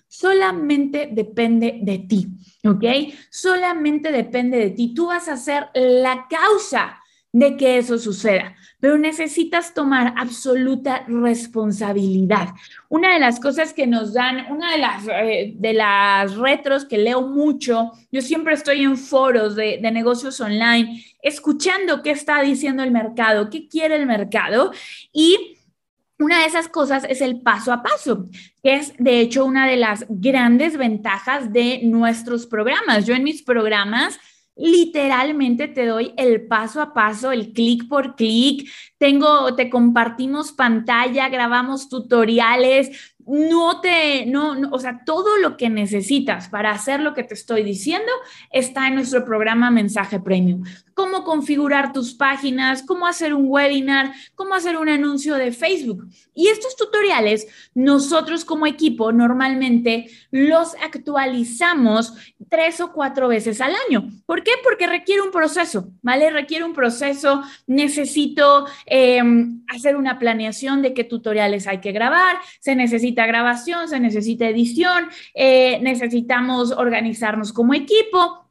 Solamente 0.08 1.08
depende 1.12 1.78
de 1.82 1.98
ti, 1.98 2.28
¿ok? 2.64 3.14
Solamente 3.30 4.10
depende 4.10 4.58
de 4.58 4.70
ti. 4.70 4.94
Tú 4.94 5.06
vas 5.06 5.28
a 5.28 5.36
ser 5.36 5.68
la 5.74 6.26
causa 6.28 7.00
de 7.36 7.54
que 7.58 7.76
eso 7.76 7.98
suceda, 7.98 8.56
pero 8.80 8.96
necesitas 8.96 9.74
tomar 9.74 10.14
absoluta 10.16 11.04
responsabilidad. 11.06 12.48
Una 12.88 13.12
de 13.12 13.20
las 13.20 13.38
cosas 13.40 13.74
que 13.74 13.86
nos 13.86 14.14
dan, 14.14 14.50
una 14.50 14.72
de 14.72 14.78
las, 14.78 15.06
eh, 15.06 15.52
de 15.54 15.74
las 15.74 16.34
retros 16.36 16.86
que 16.86 16.96
leo 16.96 17.28
mucho, 17.28 17.92
yo 18.10 18.22
siempre 18.22 18.54
estoy 18.54 18.84
en 18.84 18.96
foros 18.96 19.54
de, 19.54 19.78
de 19.82 19.90
negocios 19.90 20.40
online, 20.40 21.04
escuchando 21.20 22.02
qué 22.02 22.12
está 22.12 22.40
diciendo 22.40 22.82
el 22.82 22.90
mercado, 22.90 23.50
qué 23.50 23.68
quiere 23.68 23.96
el 23.96 24.06
mercado 24.06 24.72
y 25.12 25.58
una 26.18 26.40
de 26.40 26.46
esas 26.46 26.68
cosas 26.68 27.04
es 27.06 27.20
el 27.20 27.42
paso 27.42 27.70
a 27.70 27.82
paso, 27.82 28.30
que 28.62 28.76
es 28.76 28.94
de 28.96 29.20
hecho 29.20 29.44
una 29.44 29.66
de 29.66 29.76
las 29.76 30.06
grandes 30.08 30.78
ventajas 30.78 31.52
de 31.52 31.80
nuestros 31.82 32.46
programas. 32.46 33.04
Yo 33.04 33.14
en 33.14 33.24
mis 33.24 33.42
programas 33.42 34.18
literalmente 34.56 35.68
te 35.68 35.86
doy 35.86 36.12
el 36.16 36.46
paso 36.46 36.80
a 36.80 36.94
paso, 36.94 37.30
el 37.30 37.52
clic 37.52 37.88
por 37.88 38.16
clic. 38.16 38.68
Tengo, 38.98 39.54
te 39.54 39.68
compartimos 39.70 40.52
pantalla, 40.52 41.28
grabamos 41.28 41.88
tutoriales, 41.88 43.15
no 43.26 43.80
te, 43.80 44.24
no, 44.26 44.56
o 44.70 44.78
sea, 44.78 45.02
todo 45.04 45.36
lo 45.38 45.56
que 45.56 45.68
necesitas 45.68 46.48
para 46.48 46.70
hacer 46.70 47.00
lo 47.00 47.12
que 47.12 47.24
te 47.24 47.34
estoy 47.34 47.62
diciendo 47.62 48.10
está 48.50 48.86
en 48.86 48.94
nuestro 48.94 49.24
programa 49.24 49.70
Mensaje 49.70 50.20
Premium. 50.20 50.64
Cómo 50.94 51.24
configurar 51.24 51.92
tus 51.92 52.14
páginas, 52.14 52.82
cómo 52.82 53.06
hacer 53.06 53.34
un 53.34 53.46
webinar, 53.48 54.12
cómo 54.34 54.54
hacer 54.54 54.76
un 54.76 54.88
anuncio 54.88 55.34
de 55.34 55.52
Facebook. 55.52 56.08
Y 56.34 56.48
estos 56.48 56.76
tutoriales, 56.76 57.46
nosotros 57.74 58.44
como 58.44 58.66
equipo 58.66 59.12
normalmente 59.12 60.08
los 60.30 60.74
actualizamos 60.76 62.14
tres 62.48 62.80
o 62.80 62.92
cuatro 62.92 63.28
veces 63.28 63.60
al 63.60 63.74
año. 63.88 64.08
¿Por 64.24 64.42
qué? 64.42 64.52
Porque 64.62 64.86
requiere 64.86 65.22
un 65.22 65.30
proceso, 65.30 65.88
¿vale? 66.00 66.30
Requiere 66.30 66.64
un 66.64 66.74
proceso. 66.74 67.42
Necesito 67.66 68.66
em, 68.86 69.64
hacer 69.68 69.96
una 69.96 70.18
planeación 70.18 70.80
de 70.82 70.94
qué 70.94 71.04
tutoriales 71.04 71.66
hay 71.66 71.80
que 71.80 71.92
grabar, 71.92 72.36
se 72.60 72.74
necesita 72.74 73.15
grabación, 73.24 73.88
se 73.88 74.00
necesita 74.00 74.48
edición, 74.48 75.06
eh, 75.32 75.78
necesitamos 75.80 76.72
organizarnos 76.72 77.52
como 77.52 77.72
equipo, 77.72 78.46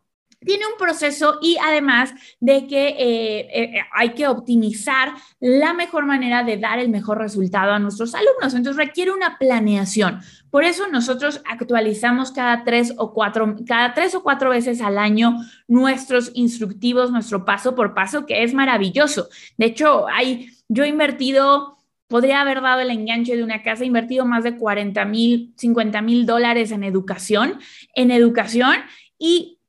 tiene 0.45 0.65
un 0.65 0.77
proceso 0.77 1.39
y 1.41 1.57
además 1.61 2.13
de 2.39 2.67
que 2.67 2.89
eh, 2.89 3.39
eh, 3.53 3.81
hay 3.93 4.13
que 4.13 4.27
optimizar 4.27 5.13
la 5.39 5.73
mejor 5.73 6.05
manera 6.05 6.43
de 6.43 6.57
dar 6.57 6.79
el 6.79 6.89
mejor 6.89 7.17
resultado 7.17 7.71
a 7.71 7.79
nuestros 7.79 8.13
alumnos. 8.13 8.53
Entonces 8.53 8.77
requiere 8.77 9.11
una 9.11 9.37
planeación. 9.37 10.21
Por 10.49 10.63
eso 10.63 10.87
nosotros 10.87 11.41
actualizamos 11.49 12.31
cada 12.31 12.63
tres 12.63 12.93
o 12.97 13.13
cuatro, 13.13 13.55
cada 13.67 13.93
tres 13.93 14.15
o 14.15 14.23
cuatro 14.23 14.51
veces 14.51 14.81
al 14.81 14.97
año 14.97 15.37
nuestros 15.67 16.31
instructivos, 16.33 17.11
nuestro 17.11 17.43
paso 17.43 17.75
por 17.75 17.93
paso, 17.93 18.25
que 18.25 18.43
es 18.43 18.53
maravilloso. 18.53 19.27
De 19.57 19.65
hecho, 19.65 20.07
hay, 20.07 20.51
yo 20.69 20.83
he 20.83 20.87
invertido 20.87 21.75
podría 22.07 22.41
haber 22.41 22.61
dado 22.61 22.81
el 22.81 22.91
enganche 22.91 23.35
de 23.35 23.43
una 23.43 23.63
casa, 23.63 23.85
invertido 23.85 24.25
más 24.25 24.43
de 24.43 24.57
40 24.57 25.05
mil, 25.05 25.53
50 25.57 26.01
mil 26.01 26.25
dólares 26.25 26.71
en 26.71 26.83
educación, 26.83 27.59
en 27.93 28.11
educación 28.11 28.75
y 29.17 29.59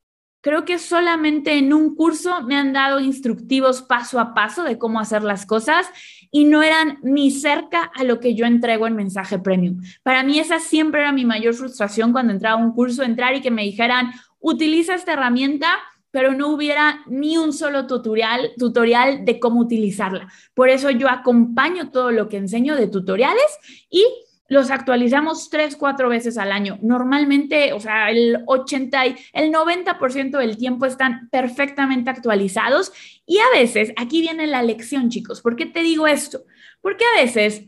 creo 0.40 0.64
que 0.64 0.79
solamente 0.79 1.59
en 1.59 1.72
un 1.72 1.96
curso 1.96 2.42
me 2.42 2.55
han 2.55 2.72
dado 2.72 3.01
instructivos 3.01 3.83
paso 3.83 4.20
a 4.20 4.33
paso 4.33 4.62
de 4.62 4.79
cómo 4.79 5.01
hacer 5.01 5.22
las 5.22 5.44
cosas 5.44 5.88
y 6.31 6.44
no 6.44 6.62
eran 6.62 6.99
ni 7.03 7.31
cerca 7.31 7.90
a 7.94 8.05
lo 8.05 8.20
que 8.20 8.35
yo 8.35 8.46
entrego 8.46 8.87
en 8.87 8.94
mensaje 8.94 9.38
premium. 9.38 9.83
Para 10.03 10.22
mí 10.22 10.38
esa 10.38 10.61
siempre 10.61 11.01
era 11.01 11.11
mi 11.11 11.25
mayor 11.25 11.55
frustración 11.55 12.12
cuando 12.12 12.33
entraba 12.33 12.61
a 12.61 12.64
un 12.64 12.72
curso, 12.72 13.03
entrar 13.03 13.35
y 13.35 13.40
que 13.40 13.51
me 13.51 13.62
dijeran, 13.62 14.12
utiliza 14.38 14.94
esta 14.94 15.14
herramienta 15.14 15.68
pero 16.17 16.33
no 16.33 16.49
hubiera 16.49 17.03
ni 17.09 17.37
un 17.37 17.53
solo 17.53 17.87
tutorial, 17.87 18.53
tutorial 18.57 19.27
de 19.27 19.39
cómo 19.39 19.61
utilizarla. 19.61 20.33
Por 20.55 20.71
eso 20.71 20.91
yo 20.91 21.11
acompaño 21.11 21.91
todo 21.91 22.11
lo 22.11 22.31
que 22.31 22.39
enseño 22.39 22.75
de 22.75 22.89
tutoriales 22.89 23.45
y 23.91 24.03
los 24.49 24.71
actualizamos 24.71 25.51
tres, 25.51 25.77
cuatro 25.77 26.09
veces 26.09 26.39
al 26.39 26.53
año. 26.53 26.79
Normalmente, 26.81 27.75
o 27.75 27.81
sea, 27.81 28.11
el 28.11 28.39
80 28.47 29.07
y 29.09 29.17
el 29.35 29.53
90% 29.53 30.39
del 30.39 30.57
tiempo 30.57 30.87
están 30.87 31.29
perfectamente 31.29 32.09
actualizados 32.09 32.95
y 33.27 33.37
a 33.37 33.51
veces, 33.53 33.93
aquí 33.99 34.23
viene 34.23 34.47
la 34.47 34.63
lección, 34.63 35.11
chicos. 35.11 35.43
¿Por 35.43 35.55
qué 35.55 35.67
te 35.67 35.83
digo 35.83 36.07
esto? 36.07 36.45
Porque 36.81 37.05
a 37.05 37.21
veces 37.21 37.65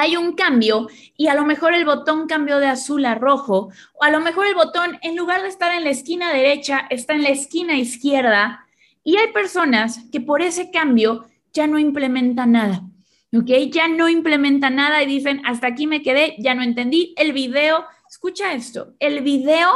hay 0.00 0.16
un 0.16 0.32
cambio 0.32 0.88
y 1.16 1.28
a 1.28 1.34
lo 1.34 1.44
mejor 1.44 1.74
el 1.74 1.84
botón 1.84 2.26
cambió 2.26 2.58
de 2.58 2.66
azul 2.66 3.04
a 3.04 3.14
rojo, 3.14 3.70
o 3.94 4.04
a 4.04 4.10
lo 4.10 4.20
mejor 4.20 4.46
el 4.46 4.54
botón, 4.54 4.98
en 5.02 5.16
lugar 5.16 5.42
de 5.42 5.48
estar 5.48 5.74
en 5.74 5.84
la 5.84 5.90
esquina 5.90 6.32
derecha, 6.32 6.86
está 6.90 7.14
en 7.14 7.22
la 7.22 7.28
esquina 7.28 7.76
izquierda, 7.76 8.66
y 9.04 9.16
hay 9.16 9.32
personas 9.32 10.00
que 10.12 10.20
por 10.20 10.42
ese 10.42 10.70
cambio 10.70 11.26
ya 11.52 11.66
no 11.66 11.78
implementan 11.78 12.52
nada. 12.52 12.82
¿Ok? 13.32 13.48
Ya 13.70 13.86
no 13.86 14.08
implementan 14.08 14.76
nada 14.76 15.02
y 15.02 15.06
dicen, 15.06 15.40
hasta 15.44 15.68
aquí 15.68 15.86
me 15.86 16.02
quedé, 16.02 16.34
ya 16.38 16.54
no 16.54 16.62
entendí. 16.62 17.14
El 17.16 17.32
video, 17.32 17.84
escucha 18.08 18.52
esto, 18.52 18.94
el 18.98 19.20
video 19.22 19.68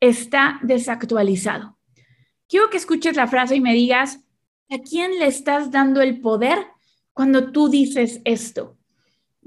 está 0.00 0.58
desactualizado. 0.62 1.76
Quiero 2.48 2.70
que 2.70 2.78
escuches 2.78 3.16
la 3.16 3.26
frase 3.26 3.56
y 3.56 3.60
me 3.60 3.74
digas, 3.74 4.20
¿a 4.70 4.78
quién 4.78 5.18
le 5.18 5.26
estás 5.26 5.70
dando 5.70 6.00
el 6.00 6.20
poder 6.20 6.66
cuando 7.12 7.52
tú 7.52 7.68
dices 7.68 8.20
esto? 8.24 8.75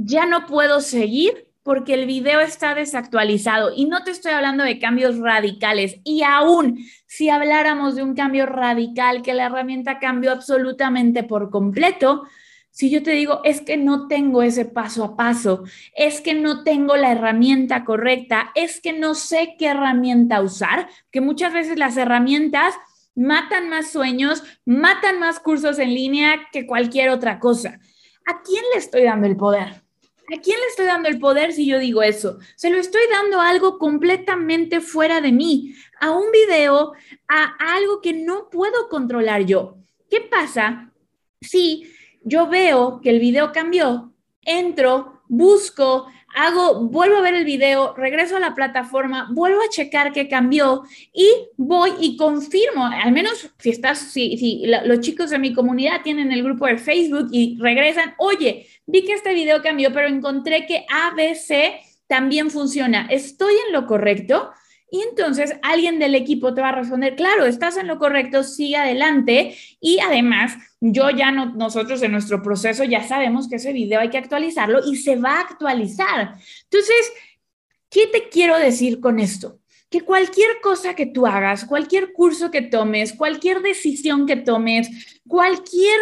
Ya 0.01 0.25
no 0.25 0.45
puedo 0.45 0.79
seguir 0.79 1.47
porque 1.62 1.93
el 1.93 2.05
video 2.05 2.39
está 2.39 2.73
desactualizado 2.73 3.73
y 3.75 3.85
no 3.85 4.03
te 4.03 4.12
estoy 4.12 4.31
hablando 4.31 4.63
de 4.63 4.79
cambios 4.79 5.19
radicales. 5.19 5.99
Y 6.05 6.23
aún 6.23 6.79
si 7.05 7.29
habláramos 7.29 7.95
de 7.95 8.03
un 8.03 8.15
cambio 8.15 8.45
radical, 8.45 9.21
que 9.21 9.33
la 9.33 9.47
herramienta 9.47 9.99
cambió 9.99 10.31
absolutamente 10.31 11.23
por 11.23 11.49
completo, 11.49 12.23
si 12.71 12.89
yo 12.89 13.03
te 13.03 13.12
digo, 13.12 13.41
es 13.43 13.59
que 13.59 13.75
no 13.75 14.07
tengo 14.07 14.41
ese 14.41 14.63
paso 14.63 15.03
a 15.03 15.17
paso, 15.17 15.63
es 15.95 16.21
que 16.21 16.33
no 16.33 16.63
tengo 16.63 16.95
la 16.95 17.12
herramienta 17.12 17.83
correcta, 17.83 18.51
es 18.55 18.79
que 18.79 18.93
no 18.93 19.15
sé 19.15 19.55
qué 19.59 19.67
herramienta 19.67 20.41
usar, 20.41 20.88
que 21.12 21.19
muchas 21.19 21.51
veces 21.51 21.77
las 21.77 21.97
herramientas 21.97 22.73
matan 23.15 23.69
más 23.69 23.91
sueños, 23.91 24.43
matan 24.65 25.19
más 25.19 25.41
cursos 25.41 25.77
en 25.77 25.93
línea 25.93 26.47
que 26.53 26.65
cualquier 26.65 27.09
otra 27.09 27.38
cosa. 27.39 27.79
¿A 28.25 28.41
quién 28.43 28.63
le 28.73 28.79
estoy 28.79 29.03
dando 29.03 29.27
el 29.27 29.35
poder? 29.35 29.88
¿A 30.31 30.39
quién 30.41 30.59
le 30.59 30.67
estoy 30.67 30.85
dando 30.85 31.09
el 31.09 31.17
poder 31.17 31.53
si 31.53 31.65
yo 31.65 31.79
digo 31.79 32.03
eso? 32.03 32.37
Se 32.55 32.69
lo 32.69 32.77
estoy 32.77 33.01
dando 33.11 33.41
a 33.41 33.49
algo 33.49 33.79
completamente 33.79 34.79
fuera 34.79 35.21
de 35.21 35.31
mí, 35.31 35.73
a 35.99 36.11
un 36.11 36.31
video, 36.31 36.93
a 37.27 37.75
algo 37.75 37.99
que 37.99 38.13
no 38.13 38.49
puedo 38.49 38.89
controlar 38.89 39.45
yo. 39.45 39.77
¿Qué 40.07 40.21
pasa 40.21 40.93
si 41.41 41.91
yo 42.21 42.47
veo 42.47 43.01
que 43.01 43.09
el 43.09 43.19
video 43.19 43.51
cambió, 43.51 44.13
entro, 44.43 45.23
busco, 45.27 46.07
hago, 46.35 46.87
vuelvo 46.87 47.17
a 47.17 47.21
ver 47.21 47.35
el 47.35 47.45
video, 47.45 47.93
regreso 47.95 48.37
a 48.37 48.39
la 48.39 48.55
plataforma, 48.55 49.27
vuelvo 49.31 49.61
a 49.61 49.69
checar 49.69 50.11
qué 50.11 50.27
cambió 50.27 50.83
y 51.13 51.27
voy 51.57 51.91
y 51.99 52.17
confirmo, 52.17 52.85
al 52.85 53.11
menos 53.11 53.51
si 53.57 53.69
estás, 53.69 53.99
si, 53.99 54.37
si 54.37 54.63
los 54.65 54.99
chicos 55.01 55.29
de 55.29 55.39
mi 55.39 55.53
comunidad 55.53 56.01
tienen 56.03 56.31
el 56.31 56.43
grupo 56.43 56.65
de 56.65 56.77
Facebook 56.77 57.27
y 57.31 57.57
regresan, 57.59 58.15
oye, 58.17 58.67
vi 58.85 59.03
que 59.05 59.13
este 59.13 59.33
video 59.33 59.61
cambió, 59.61 59.91
pero 59.93 60.07
encontré 60.07 60.65
que 60.65 60.85
ABC 60.89 61.79
también 62.07 62.49
funciona. 62.49 63.07
¿Estoy 63.09 63.53
en 63.67 63.73
lo 63.73 63.85
correcto? 63.85 64.51
Y 64.91 65.02
entonces 65.02 65.54
alguien 65.62 65.99
del 65.99 66.15
equipo 66.15 66.54
te 66.54 66.62
va 66.62 66.69
a 66.69 66.75
responder, 66.75 67.15
claro, 67.15 67.45
estás 67.45 67.78
en 67.78 67.88
lo 67.88 67.99
correcto, 67.99 68.43
sigue 68.43 68.78
adelante. 68.78 69.56
Y 69.80 69.99
además, 69.99 70.54
yo 70.80 71.10
ya 71.12 71.32
no, 71.32 71.54
nosotros 71.54 72.02
en 72.02 72.12
nuestro 72.12 72.41
proceso 72.41 72.84
ya 72.84 73.08
sabemos 73.08 73.47
que 73.47 73.58
ese 73.58 73.73
video 73.73 73.99
hay 73.99 74.10
que 74.10 74.17
actualizarlo 74.17 74.80
y 74.86 74.95
se 74.95 75.15
va 75.15 75.38
a 75.38 75.41
actualizar. 75.41 76.36
Entonces, 76.63 77.13
¿qué 77.89 78.08
te 78.08 78.30
quiero 78.30 78.58
decir 78.58 78.99
con 78.99 79.19
esto? 79.19 79.60
Que 79.89 80.02
cualquier 80.02 80.60
cosa 80.62 80.95
que 80.95 81.06
tú 81.06 81.28
hagas, 81.28 81.65
cualquier 81.65 82.12
curso 82.13 82.49
que 82.49 82.62
tomes, 82.62 83.13
cualquier 83.13 83.62
decisión 83.62 84.25
que 84.25 84.38
tomes, 84.38 85.19
cualquier 85.28 85.99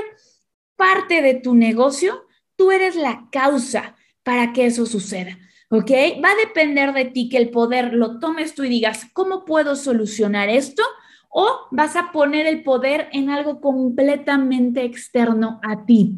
parte 0.76 1.22
de 1.22 1.36
tu 1.36 1.56
negocio, 1.56 2.26
tú 2.56 2.72
eres 2.72 2.96
la 2.96 3.28
causa 3.32 3.96
para 4.24 4.54
que 4.54 4.66
eso 4.66 4.86
suceda. 4.86 5.38
¿Ok? 5.70 5.92
Va 6.24 6.32
a 6.32 6.46
depender 6.46 6.94
de 6.94 7.06
ti 7.06 7.30
que 7.30 7.38
el 7.38 7.50
poder 7.50 7.94
lo 7.94 8.20
tomes 8.20 8.56
tú 8.56 8.64
y 8.64 8.70
digas, 8.70 9.08
¿cómo 9.14 9.46
puedo 9.46 9.76
solucionar 9.76 10.50
esto? 10.50 10.84
O 11.30 11.68
vas 11.72 11.96
a 11.96 12.12
poner 12.12 12.46
el 12.48 12.64
poder 12.64 13.10
en 13.12 13.30
algo 13.30 13.60
completamente 13.62 14.84
externo 14.84 15.60
a 15.64 15.86
ti. 15.86 16.16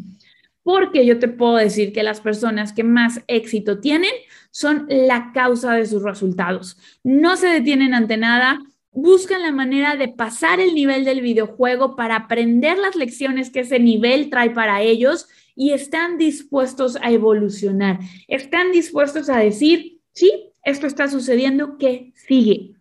Porque 0.63 1.05
yo 1.05 1.19
te 1.19 1.27
puedo 1.27 1.55
decir 1.55 1.93
que 1.93 2.03
las 2.03 2.21
personas 2.21 2.73
que 2.73 2.83
más 2.83 3.21
éxito 3.27 3.79
tienen 3.79 4.11
son 4.51 4.85
la 4.87 5.31
causa 5.33 5.73
de 5.73 5.85
sus 5.85 6.03
resultados. 6.03 6.77
No 7.03 7.37
se 7.37 7.47
detienen 7.47 7.93
ante 7.93 8.17
nada, 8.17 8.59
buscan 9.01 9.41
la 9.41 9.51
manera 9.51 9.95
de 9.95 10.07
pasar 10.09 10.59
el 10.59 10.73
nivel 10.73 11.05
del 11.05 11.21
videojuego 11.21 11.95
para 11.95 12.15
aprender 12.15 12.77
las 12.77 12.95
lecciones 12.95 13.49
que 13.49 13.61
ese 13.61 13.79
nivel 13.79 14.29
trae 14.29 14.49
para 14.49 14.81
ellos 14.81 15.27
y 15.55 15.71
están 15.71 16.17
dispuestos 16.17 16.97
a 17.01 17.11
evolucionar, 17.11 17.99
están 18.27 18.71
dispuestos 18.71 19.29
a 19.29 19.37
decir, 19.37 19.99
sí, 20.13 20.53
esto 20.63 20.87
está 20.87 21.07
sucediendo, 21.07 21.77
¿qué 21.77 22.13
sigue? 22.15 22.75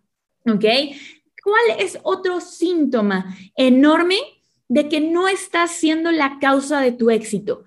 ¿Ok? 0.47 0.65
¿Cuál 1.43 1.81
es 1.81 1.99
otro 2.03 2.41
síntoma 2.41 3.37
enorme 3.57 4.17
de 4.69 4.89
que 4.89 5.01
no 5.01 5.29
estás 5.29 5.71
siendo 5.73 6.11
la 6.11 6.39
causa 6.41 6.81
de 6.81 6.93
tu 6.93 7.11
éxito? 7.11 7.65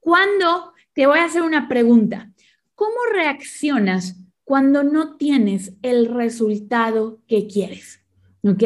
Cuando 0.00 0.72
te 0.92 1.06
voy 1.06 1.18
a 1.18 1.24
hacer 1.24 1.42
una 1.42 1.68
pregunta, 1.68 2.30
¿cómo 2.74 2.96
reaccionas 3.12 4.16
cuando 4.44 4.84
no 4.84 5.16
tienes 5.16 5.74
el 5.82 6.06
resultado 6.06 7.20
que 7.26 7.46
quieres? 7.46 8.04
¿Ok? 8.42 8.62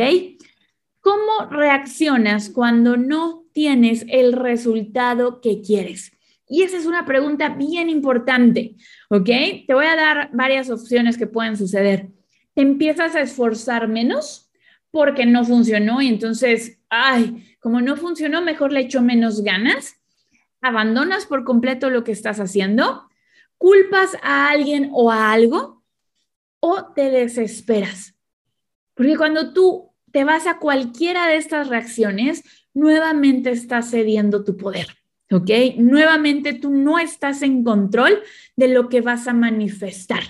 ¿Cómo 1.01 1.49
reaccionas 1.51 2.51
cuando 2.51 2.97
no 2.97 3.45
tienes 3.53 4.05
el 4.09 4.33
resultado 4.33 5.41
que 5.41 5.61
quieres? 5.63 6.13
Y 6.49 6.63
esa 6.63 6.77
es 6.77 6.87
una 6.87 7.05
pregunta 7.05 7.51
bien 7.51 7.89
importante, 7.91 8.77
¿ok? 9.11 9.27
Te 9.67 9.75
voy 9.75 9.87
a 9.87 9.97
dar 9.97 10.31
varias 10.33 10.71
opciones 10.71 11.19
que 11.19 11.27
pueden 11.27 11.57
suceder. 11.57 12.09
Te 12.55 12.63
empiezas 12.63 13.15
a 13.15 13.21
esforzar 13.21 13.87
menos 13.87 14.51
porque 14.91 15.27
no 15.27 15.45
funcionó 15.45 16.01
y 16.01 16.09
entonces, 16.09 16.81
ay, 16.89 17.55
como 17.61 17.81
no 17.81 17.97
funcionó, 17.97 18.41
mejor 18.41 18.73
le 18.73 18.81
echo 18.81 19.03
menos 19.03 19.43
ganas. 19.43 19.97
Abandonas 20.61 21.27
por 21.27 21.45
completo 21.45 21.91
lo 21.91 22.03
que 22.03 22.13
estás 22.13 22.41
haciendo. 22.41 23.08
Culpas 23.59 24.17
a 24.23 24.49
alguien 24.49 24.91
o 24.93 25.11
a 25.11 25.33
algo 25.33 25.85
o 26.61 26.93
te 26.95 27.11
desesperas. 27.11 28.15
Porque 28.95 29.17
cuando 29.17 29.53
tú 29.53 29.93
te 30.13 30.25
vas 30.25 30.47
a 30.47 30.59
cualquiera 30.59 31.29
de 31.29 31.37
estas 31.37 31.69
reacciones, 31.69 32.43
nuevamente 32.75 33.51
estás 33.51 33.91
cediendo 33.91 34.45
tu 34.45 34.57
poder. 34.57 34.87
¿Ok? 35.31 35.51
Nuevamente 35.77 36.55
tú 36.55 36.71
no 36.71 36.99
estás 36.99 37.43
en 37.43 37.63
control 37.63 38.23
de 38.57 38.69
lo 38.69 38.89
que 38.89 39.03
vas 39.03 39.29
a 39.29 39.35
manifestar. 39.35 40.23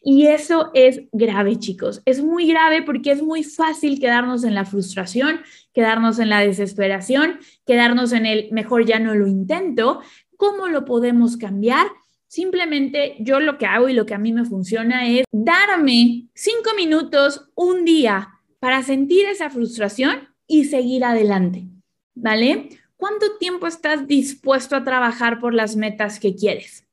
Y 0.00 0.26
eso 0.26 0.70
es 0.74 1.00
grave, 1.12 1.58
chicos. 1.58 2.02
Es 2.04 2.22
muy 2.22 2.46
grave 2.46 2.82
porque 2.82 3.10
es 3.10 3.22
muy 3.22 3.42
fácil 3.42 3.98
quedarnos 3.98 4.44
en 4.44 4.54
la 4.54 4.66
frustración, 4.66 5.40
quedarnos 5.72 6.18
en 6.18 6.28
la 6.28 6.40
desesperación, 6.40 7.40
quedarnos 7.66 8.12
en 8.12 8.26
el 8.26 8.52
mejor 8.52 8.84
ya 8.84 9.00
no 9.00 9.14
lo 9.14 9.26
intento. 9.26 10.02
¿Cómo 10.36 10.68
lo 10.68 10.84
podemos 10.84 11.36
cambiar? 11.36 11.86
Simplemente 12.34 13.14
yo 13.20 13.38
lo 13.38 13.58
que 13.58 13.66
hago 13.66 13.88
y 13.88 13.92
lo 13.92 14.06
que 14.06 14.14
a 14.14 14.18
mí 14.18 14.32
me 14.32 14.44
funciona 14.44 15.06
es 15.08 15.24
darme 15.30 16.26
cinco 16.34 16.70
minutos, 16.76 17.48
un 17.54 17.84
día, 17.84 18.40
para 18.58 18.82
sentir 18.82 19.26
esa 19.26 19.50
frustración 19.50 20.30
y 20.48 20.64
seguir 20.64 21.04
adelante, 21.04 21.68
¿vale? 22.16 22.70
¿Cuánto 22.96 23.36
tiempo 23.38 23.68
estás 23.68 24.08
dispuesto 24.08 24.74
a 24.74 24.82
trabajar 24.82 25.38
por 25.38 25.54
las 25.54 25.76
metas 25.76 26.18
que 26.18 26.34
quieres? 26.34 26.84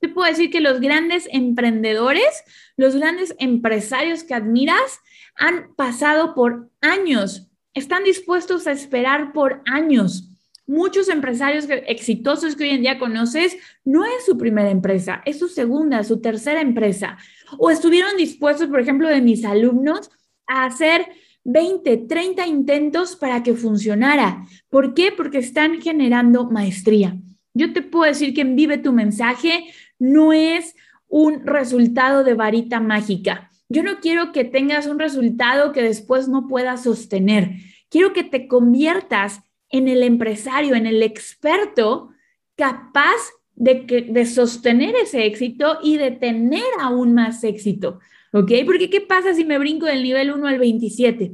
Te 0.00 0.08
puedo 0.10 0.28
decir 0.28 0.50
que 0.50 0.60
los 0.60 0.82
grandes 0.82 1.30
emprendedores, 1.32 2.44
los 2.76 2.94
grandes 2.94 3.34
empresarios 3.38 4.22
que 4.22 4.34
admiras 4.34 5.00
han 5.34 5.74
pasado 5.76 6.34
por 6.34 6.68
años, 6.82 7.48
están 7.72 8.04
dispuestos 8.04 8.66
a 8.66 8.72
esperar 8.72 9.32
por 9.32 9.62
años 9.64 10.33
Muchos 10.66 11.08
empresarios 11.08 11.66
exitosos 11.86 12.56
que 12.56 12.64
hoy 12.64 12.70
en 12.70 12.80
día 12.80 12.98
conoces, 12.98 13.56
no 13.84 14.04
es 14.04 14.24
su 14.24 14.38
primera 14.38 14.70
empresa, 14.70 15.22
es 15.26 15.38
su 15.38 15.48
segunda, 15.48 16.02
su 16.04 16.20
tercera 16.20 16.60
empresa. 16.62 17.18
O 17.58 17.70
estuvieron 17.70 18.16
dispuestos, 18.16 18.68
por 18.68 18.80
ejemplo, 18.80 19.08
de 19.08 19.20
mis 19.20 19.44
alumnos, 19.44 20.10
a 20.46 20.64
hacer 20.64 21.06
20, 21.44 21.96
30 22.08 22.46
intentos 22.46 23.16
para 23.16 23.42
que 23.42 23.54
funcionara. 23.54 24.46
¿Por 24.70 24.94
qué? 24.94 25.12
Porque 25.12 25.38
están 25.38 25.82
generando 25.82 26.50
maestría. 26.50 27.18
Yo 27.52 27.72
te 27.72 27.82
puedo 27.82 28.04
decir 28.04 28.34
que 28.34 28.40
en 28.40 28.56
Vive 28.56 28.78
tu 28.78 28.92
mensaje 28.92 29.66
no 29.98 30.32
es 30.32 30.74
un 31.08 31.46
resultado 31.46 32.24
de 32.24 32.34
varita 32.34 32.80
mágica. 32.80 33.50
Yo 33.68 33.82
no 33.82 34.00
quiero 34.00 34.32
que 34.32 34.44
tengas 34.44 34.86
un 34.86 34.98
resultado 34.98 35.72
que 35.72 35.82
después 35.82 36.28
no 36.28 36.48
puedas 36.48 36.84
sostener. 36.84 37.52
Quiero 37.90 38.12
que 38.12 38.24
te 38.24 38.48
conviertas 38.48 39.40
en 39.74 39.88
el 39.88 40.04
empresario, 40.04 40.76
en 40.76 40.86
el 40.86 41.02
experto 41.02 42.10
capaz 42.54 43.16
de, 43.56 43.86
que, 43.86 44.02
de 44.02 44.24
sostener 44.24 44.94
ese 44.94 45.26
éxito 45.26 45.78
y 45.82 45.96
de 45.96 46.12
tener 46.12 46.62
aún 46.80 47.12
más 47.12 47.42
éxito. 47.42 47.98
¿Ok? 48.32 48.52
Porque 48.66 48.88
¿qué 48.88 49.00
pasa 49.00 49.34
si 49.34 49.44
me 49.44 49.58
brinco 49.58 49.86
del 49.86 50.04
nivel 50.04 50.32
1 50.32 50.46
al 50.46 50.58
27? 50.60 51.32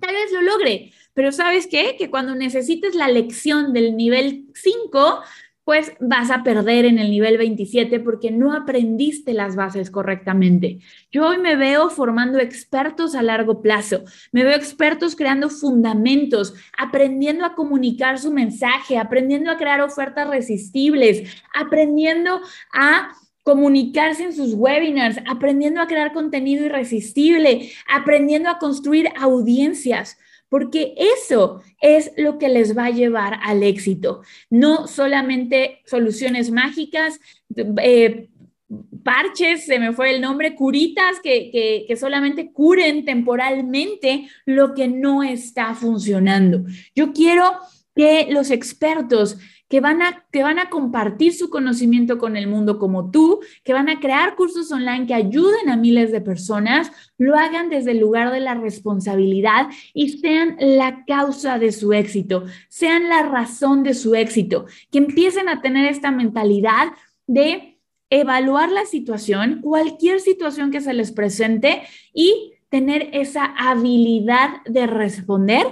Tal 0.00 0.14
vez 0.14 0.32
lo 0.32 0.40
logre, 0.40 0.92
pero 1.12 1.30
¿sabes 1.30 1.66
qué? 1.66 1.96
Que 1.98 2.08
cuando 2.08 2.34
necesites 2.34 2.94
la 2.94 3.08
lección 3.08 3.74
del 3.74 3.96
nivel 3.96 4.46
5, 4.54 5.20
pues 5.68 5.92
vas 6.00 6.30
a 6.30 6.42
perder 6.44 6.86
en 6.86 6.98
el 6.98 7.10
nivel 7.10 7.36
27 7.36 8.00
porque 8.00 8.30
no 8.30 8.54
aprendiste 8.54 9.34
las 9.34 9.54
bases 9.54 9.90
correctamente. 9.90 10.78
Yo 11.12 11.26
hoy 11.26 11.36
me 11.36 11.56
veo 11.56 11.90
formando 11.90 12.38
expertos 12.38 13.14
a 13.14 13.20
largo 13.20 13.60
plazo, 13.60 14.02
me 14.32 14.44
veo 14.44 14.56
expertos 14.56 15.14
creando 15.14 15.50
fundamentos, 15.50 16.54
aprendiendo 16.78 17.44
a 17.44 17.54
comunicar 17.54 18.18
su 18.18 18.32
mensaje, 18.32 18.96
aprendiendo 18.96 19.50
a 19.50 19.58
crear 19.58 19.82
ofertas 19.82 20.30
resistibles, 20.30 21.30
aprendiendo 21.54 22.40
a 22.72 23.10
comunicarse 23.42 24.24
en 24.24 24.32
sus 24.32 24.54
webinars, 24.54 25.18
aprendiendo 25.26 25.82
a 25.82 25.86
crear 25.86 26.14
contenido 26.14 26.64
irresistible, 26.64 27.70
aprendiendo 27.86 28.48
a 28.48 28.58
construir 28.58 29.10
audiencias 29.20 30.16
porque 30.48 30.94
eso 30.96 31.62
es 31.80 32.12
lo 32.16 32.38
que 32.38 32.48
les 32.48 32.76
va 32.76 32.86
a 32.86 32.90
llevar 32.90 33.38
al 33.42 33.62
éxito. 33.62 34.22
No 34.50 34.86
solamente 34.86 35.80
soluciones 35.86 36.50
mágicas, 36.50 37.20
eh, 37.82 38.28
parches, 39.02 39.64
se 39.64 39.78
me 39.78 39.92
fue 39.92 40.10
el 40.10 40.20
nombre, 40.20 40.54
curitas 40.54 41.20
que, 41.20 41.84
que, 41.86 41.96
solamente 41.96 42.52
curen 42.52 43.04
temporalmente 43.04 44.28
lo 44.44 44.74
que 44.74 44.88
no 44.88 45.22
está 45.22 45.74
funcionando. 45.74 46.64
Yo 46.94 47.12
quiero 47.12 47.52
que 47.94 48.28
los 48.30 48.50
expertos 48.50 49.38
que 49.68 49.80
van, 49.80 50.02
a, 50.02 50.24
que 50.32 50.42
van 50.42 50.58
a 50.58 50.70
compartir 50.70 51.34
su 51.34 51.50
conocimiento 51.50 52.18
con 52.18 52.36
el 52.36 52.46
mundo 52.46 52.78
como 52.78 53.10
tú, 53.10 53.40
que 53.64 53.74
van 53.74 53.88
a 53.88 54.00
crear 54.00 54.34
cursos 54.34 54.72
online 54.72 55.06
que 55.06 55.14
ayuden 55.14 55.68
a 55.68 55.76
miles 55.76 56.10
de 56.10 56.20
personas, 56.20 56.90
lo 57.18 57.36
hagan 57.36 57.68
desde 57.68 57.92
el 57.92 57.98
lugar 57.98 58.32
de 58.32 58.40
la 58.40 58.54
responsabilidad 58.54 59.68
y 59.92 60.18
sean 60.18 60.56
la 60.58 61.04
causa 61.04 61.58
de 61.58 61.72
su 61.72 61.92
éxito, 61.92 62.44
sean 62.68 63.08
la 63.08 63.22
razón 63.22 63.82
de 63.82 63.94
su 63.94 64.14
éxito, 64.14 64.66
que 64.90 64.98
empiecen 64.98 65.48
a 65.48 65.60
tener 65.60 65.86
esta 65.90 66.10
mentalidad 66.10 66.92
de 67.26 67.78
evaluar 68.10 68.72
la 68.72 68.86
situación, 68.86 69.60
cualquier 69.60 70.20
situación 70.20 70.70
que 70.70 70.80
se 70.80 70.94
les 70.94 71.12
presente 71.12 71.82
y 72.14 72.54
tener 72.70 73.10
esa 73.12 73.44
habilidad 73.44 74.62
de 74.64 74.86
responder, 74.86 75.66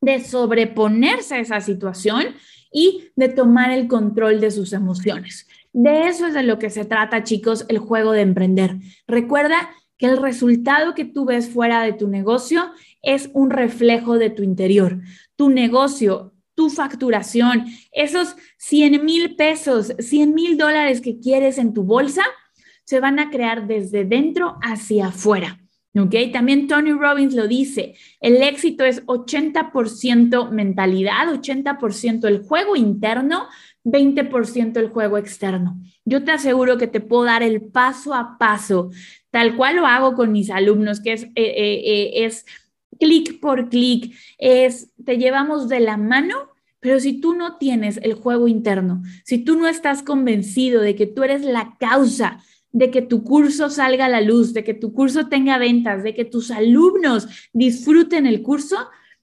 de 0.00 0.18
sobreponerse 0.24 1.36
a 1.36 1.40
esa 1.40 1.60
situación 1.60 2.34
y 2.72 3.10
de 3.16 3.28
tomar 3.28 3.70
el 3.70 3.88
control 3.88 4.40
de 4.40 4.50
sus 4.50 4.72
emociones. 4.72 5.46
De 5.72 6.08
eso 6.08 6.26
es 6.26 6.34
de 6.34 6.42
lo 6.42 6.58
que 6.58 6.70
se 6.70 6.84
trata, 6.84 7.22
chicos, 7.22 7.64
el 7.68 7.78
juego 7.78 8.12
de 8.12 8.22
emprender. 8.22 8.76
Recuerda 9.06 9.70
que 9.96 10.06
el 10.06 10.16
resultado 10.16 10.94
que 10.94 11.04
tú 11.04 11.26
ves 11.26 11.48
fuera 11.48 11.82
de 11.82 11.92
tu 11.92 12.08
negocio 12.08 12.72
es 13.02 13.30
un 13.34 13.50
reflejo 13.50 14.18
de 14.18 14.30
tu 14.30 14.42
interior. 14.42 15.00
Tu 15.36 15.50
negocio, 15.50 16.32
tu 16.54 16.70
facturación, 16.70 17.66
esos 17.92 18.36
100 18.58 19.04
mil 19.04 19.36
pesos, 19.36 19.94
100 19.98 20.34
mil 20.34 20.56
dólares 20.56 21.00
que 21.00 21.20
quieres 21.20 21.58
en 21.58 21.74
tu 21.74 21.84
bolsa, 21.84 22.22
se 22.84 22.98
van 22.98 23.18
a 23.18 23.30
crear 23.30 23.66
desde 23.66 24.04
dentro 24.04 24.58
hacia 24.62 25.08
afuera. 25.08 25.59
¿Ok? 25.98 26.14
También 26.32 26.68
Tony 26.68 26.92
Robbins 26.92 27.34
lo 27.34 27.48
dice, 27.48 27.94
el 28.20 28.42
éxito 28.42 28.84
es 28.84 29.04
80% 29.06 30.50
mentalidad, 30.50 31.28
80% 31.28 32.28
el 32.28 32.44
juego 32.44 32.76
interno, 32.76 33.48
20% 33.84 34.76
el 34.76 34.88
juego 34.88 35.18
externo. 35.18 35.80
Yo 36.04 36.22
te 36.22 36.30
aseguro 36.30 36.78
que 36.78 36.86
te 36.86 37.00
puedo 37.00 37.24
dar 37.24 37.42
el 37.42 37.60
paso 37.60 38.14
a 38.14 38.38
paso, 38.38 38.90
tal 39.30 39.56
cual 39.56 39.76
lo 39.76 39.86
hago 39.86 40.14
con 40.14 40.30
mis 40.30 40.50
alumnos, 40.50 41.00
que 41.00 41.12
es, 41.12 41.24
eh, 41.24 41.30
eh, 41.34 41.82
eh, 41.84 42.24
es 42.24 42.46
clic 43.00 43.40
por 43.40 43.68
clic, 43.68 44.14
es, 44.38 44.92
te 45.04 45.18
llevamos 45.18 45.68
de 45.68 45.80
la 45.80 45.96
mano 45.96 46.50
pero 46.80 46.98
si 46.98 47.20
tú 47.20 47.34
no 47.34 47.58
tienes 47.58 47.98
el 48.02 48.14
juego 48.14 48.48
interno, 48.48 49.02
si 49.22 49.38
tú 49.38 49.56
no 49.56 49.68
estás 49.68 50.02
convencido 50.02 50.80
de 50.80 50.96
que 50.96 51.06
tú 51.06 51.22
eres 51.22 51.42
la 51.42 51.76
causa 51.78 52.42
de 52.72 52.90
que 52.90 53.02
tu 53.02 53.24
curso 53.24 53.70
salga 53.70 54.06
a 54.06 54.08
la 54.08 54.20
luz, 54.20 54.52
de 54.54 54.64
que 54.64 54.74
tu 54.74 54.92
curso 54.92 55.28
tenga 55.28 55.58
ventas, 55.58 56.02
de 56.02 56.14
que 56.14 56.24
tus 56.24 56.50
alumnos 56.50 57.28
disfruten 57.52 58.26
el 58.26 58.42
curso, 58.42 58.76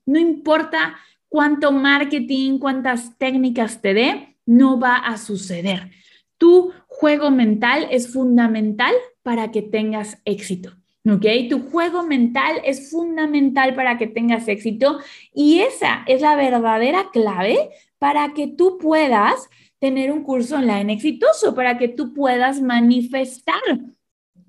no 0.05 0.19
importa 0.19 0.97
cuánto 1.29 1.71
marketing, 1.71 2.59
cuántas 2.59 3.17
técnicas 3.17 3.81
te 3.81 3.93
dé, 3.93 4.37
no 4.45 4.79
va 4.79 4.95
a 4.95 5.17
suceder. 5.17 5.91
Tu 6.37 6.71
juego 6.87 7.31
mental 7.31 7.87
es 7.91 8.11
fundamental 8.11 8.93
para 9.23 9.51
que 9.51 9.61
tengas 9.61 10.21
éxito. 10.25 10.73
¿Ok? 11.09 11.25
Tu 11.49 11.59
juego 11.69 12.03
mental 12.03 12.59
es 12.65 12.91
fundamental 12.91 13.75
para 13.75 13.97
que 13.97 14.07
tengas 14.07 14.47
éxito 14.49 14.99
y 15.33 15.59
esa 15.59 16.03
es 16.05 16.21
la 16.21 16.35
verdadera 16.35 17.11
clave 17.13 17.69
para 17.97 18.33
que 18.33 18.47
tú 18.47 18.77
puedas 18.77 19.49
tener 19.79 20.11
un 20.11 20.23
curso 20.23 20.55
online 20.55 20.93
exitoso 20.93 21.53
para 21.53 21.77
que 21.77 21.87
tú 21.87 22.13
puedas 22.13 22.61
manifestar. 22.61 23.61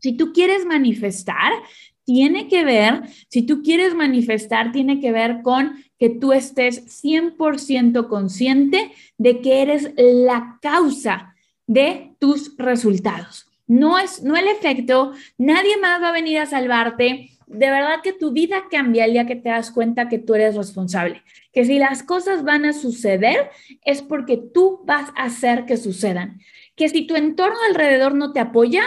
Si 0.00 0.12
tú 0.12 0.32
quieres 0.32 0.64
manifestar, 0.64 1.52
tiene 2.04 2.48
que 2.48 2.64
ver, 2.64 3.02
si 3.28 3.42
tú 3.42 3.62
quieres 3.62 3.94
manifestar, 3.94 4.72
tiene 4.72 5.00
que 5.00 5.12
ver 5.12 5.42
con 5.42 5.84
que 5.98 6.08
tú 6.08 6.32
estés 6.32 7.02
100% 7.04 8.08
consciente 8.08 8.92
de 9.18 9.40
que 9.40 9.60
eres 9.60 9.92
la 9.96 10.58
causa 10.62 11.34
de 11.66 12.14
tus 12.18 12.56
resultados. 12.56 13.46
No 13.66 13.98
es 13.98 14.22
no 14.22 14.36
el 14.36 14.48
efecto, 14.48 15.12
nadie 15.36 15.76
más 15.76 16.00
va 16.02 16.08
a 16.08 16.12
venir 16.12 16.38
a 16.38 16.46
salvarte. 16.46 17.38
De 17.48 17.70
verdad 17.70 18.02
que 18.02 18.12
tu 18.12 18.32
vida 18.32 18.64
cambia 18.70 19.04
el 19.04 19.12
día 19.12 19.26
que 19.26 19.37
te 19.37 19.48
das 19.48 19.70
cuenta 19.70 20.08
que 20.08 20.18
tú 20.18 20.34
eres 20.34 20.54
responsable 20.54 21.22
que 21.58 21.64
si 21.64 21.80
las 21.80 22.04
cosas 22.04 22.44
van 22.44 22.64
a 22.64 22.72
suceder 22.72 23.50
es 23.84 24.00
porque 24.00 24.37
tú 24.37 24.80
vas 24.84 25.11
a 25.16 25.24
hacer 25.24 25.64
que 25.66 25.76
sucedan. 25.76 26.40
Que 26.76 26.88
si 26.88 27.04
tu 27.04 27.16
entorno 27.16 27.58
alrededor 27.68 28.14
no 28.14 28.32
te 28.32 28.38
apoya, 28.38 28.82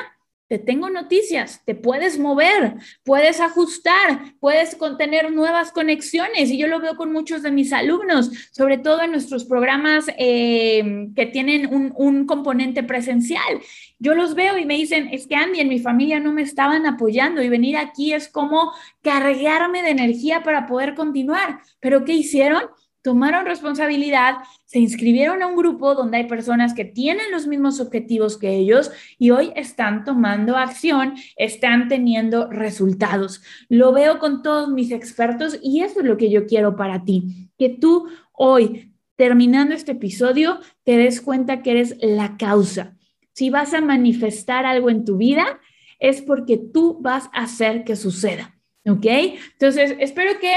te 0.51 0.59
tengo 0.59 0.89
noticias, 0.89 1.61
te 1.63 1.75
puedes 1.75 2.19
mover, 2.19 2.73
puedes 3.05 3.39
ajustar, 3.39 4.35
puedes 4.41 4.75
contener 4.75 5.31
nuevas 5.31 5.71
conexiones. 5.71 6.51
Y 6.51 6.57
yo 6.57 6.67
lo 6.67 6.81
veo 6.81 6.97
con 6.97 7.13
muchos 7.13 7.41
de 7.41 7.51
mis 7.51 7.71
alumnos, 7.71 8.29
sobre 8.51 8.77
todo 8.77 9.01
en 9.01 9.11
nuestros 9.11 9.45
programas 9.45 10.07
eh, 10.17 11.07
que 11.15 11.25
tienen 11.27 11.73
un, 11.73 11.93
un 11.95 12.25
componente 12.25 12.83
presencial. 12.83 13.61
Yo 13.97 14.13
los 14.13 14.35
veo 14.35 14.57
y 14.57 14.65
me 14.65 14.75
dicen, 14.75 15.07
es 15.13 15.25
que 15.25 15.35
Andy, 15.35 15.61
en 15.61 15.69
mi 15.69 15.79
familia 15.79 16.19
no 16.19 16.33
me 16.33 16.41
estaban 16.41 16.85
apoyando 16.85 17.41
y 17.41 17.47
venir 17.47 17.77
aquí 17.77 18.11
es 18.11 18.27
como 18.27 18.73
cargarme 19.01 19.81
de 19.81 19.91
energía 19.91 20.43
para 20.43 20.67
poder 20.67 20.95
continuar. 20.95 21.61
Pero 21.79 22.03
¿qué 22.03 22.11
hicieron? 22.11 22.63
Tomaron 23.01 23.45
responsabilidad, 23.45 24.35
se 24.65 24.79
inscribieron 24.79 25.41
a 25.41 25.47
un 25.47 25.55
grupo 25.55 25.95
donde 25.95 26.17
hay 26.17 26.27
personas 26.27 26.73
que 26.73 26.85
tienen 26.85 27.31
los 27.31 27.47
mismos 27.47 27.79
objetivos 27.79 28.37
que 28.37 28.55
ellos 28.55 28.91
y 29.17 29.31
hoy 29.31 29.51
están 29.55 30.03
tomando 30.03 30.57
acción, 30.57 31.15
están 31.35 31.87
teniendo 31.87 32.49
resultados. 32.49 33.41
Lo 33.69 33.91
veo 33.91 34.19
con 34.19 34.43
todos 34.43 34.69
mis 34.69 34.91
expertos 34.91 35.59
y 35.61 35.81
eso 35.81 36.01
es 36.01 36.05
lo 36.05 36.17
que 36.17 36.29
yo 36.29 36.45
quiero 36.45 36.75
para 36.75 37.03
ti, 37.03 37.49
que 37.57 37.69
tú 37.69 38.07
hoy, 38.33 38.93
terminando 39.15 39.75
este 39.75 39.93
episodio, 39.93 40.59
te 40.83 40.97
des 40.97 41.21
cuenta 41.21 41.61
que 41.61 41.71
eres 41.71 41.95
la 42.01 42.37
causa. 42.37 42.95
Si 43.33 43.49
vas 43.49 43.73
a 43.73 43.81
manifestar 43.81 44.65
algo 44.65 44.89
en 44.89 45.05
tu 45.05 45.17
vida, 45.17 45.59
es 45.99 46.21
porque 46.21 46.57
tú 46.57 46.97
vas 47.01 47.29
a 47.33 47.43
hacer 47.43 47.83
que 47.83 47.95
suceda. 47.95 48.57
¿Ok? 48.87 49.05
Entonces, 49.05 49.95
espero 49.99 50.39
que 50.39 50.55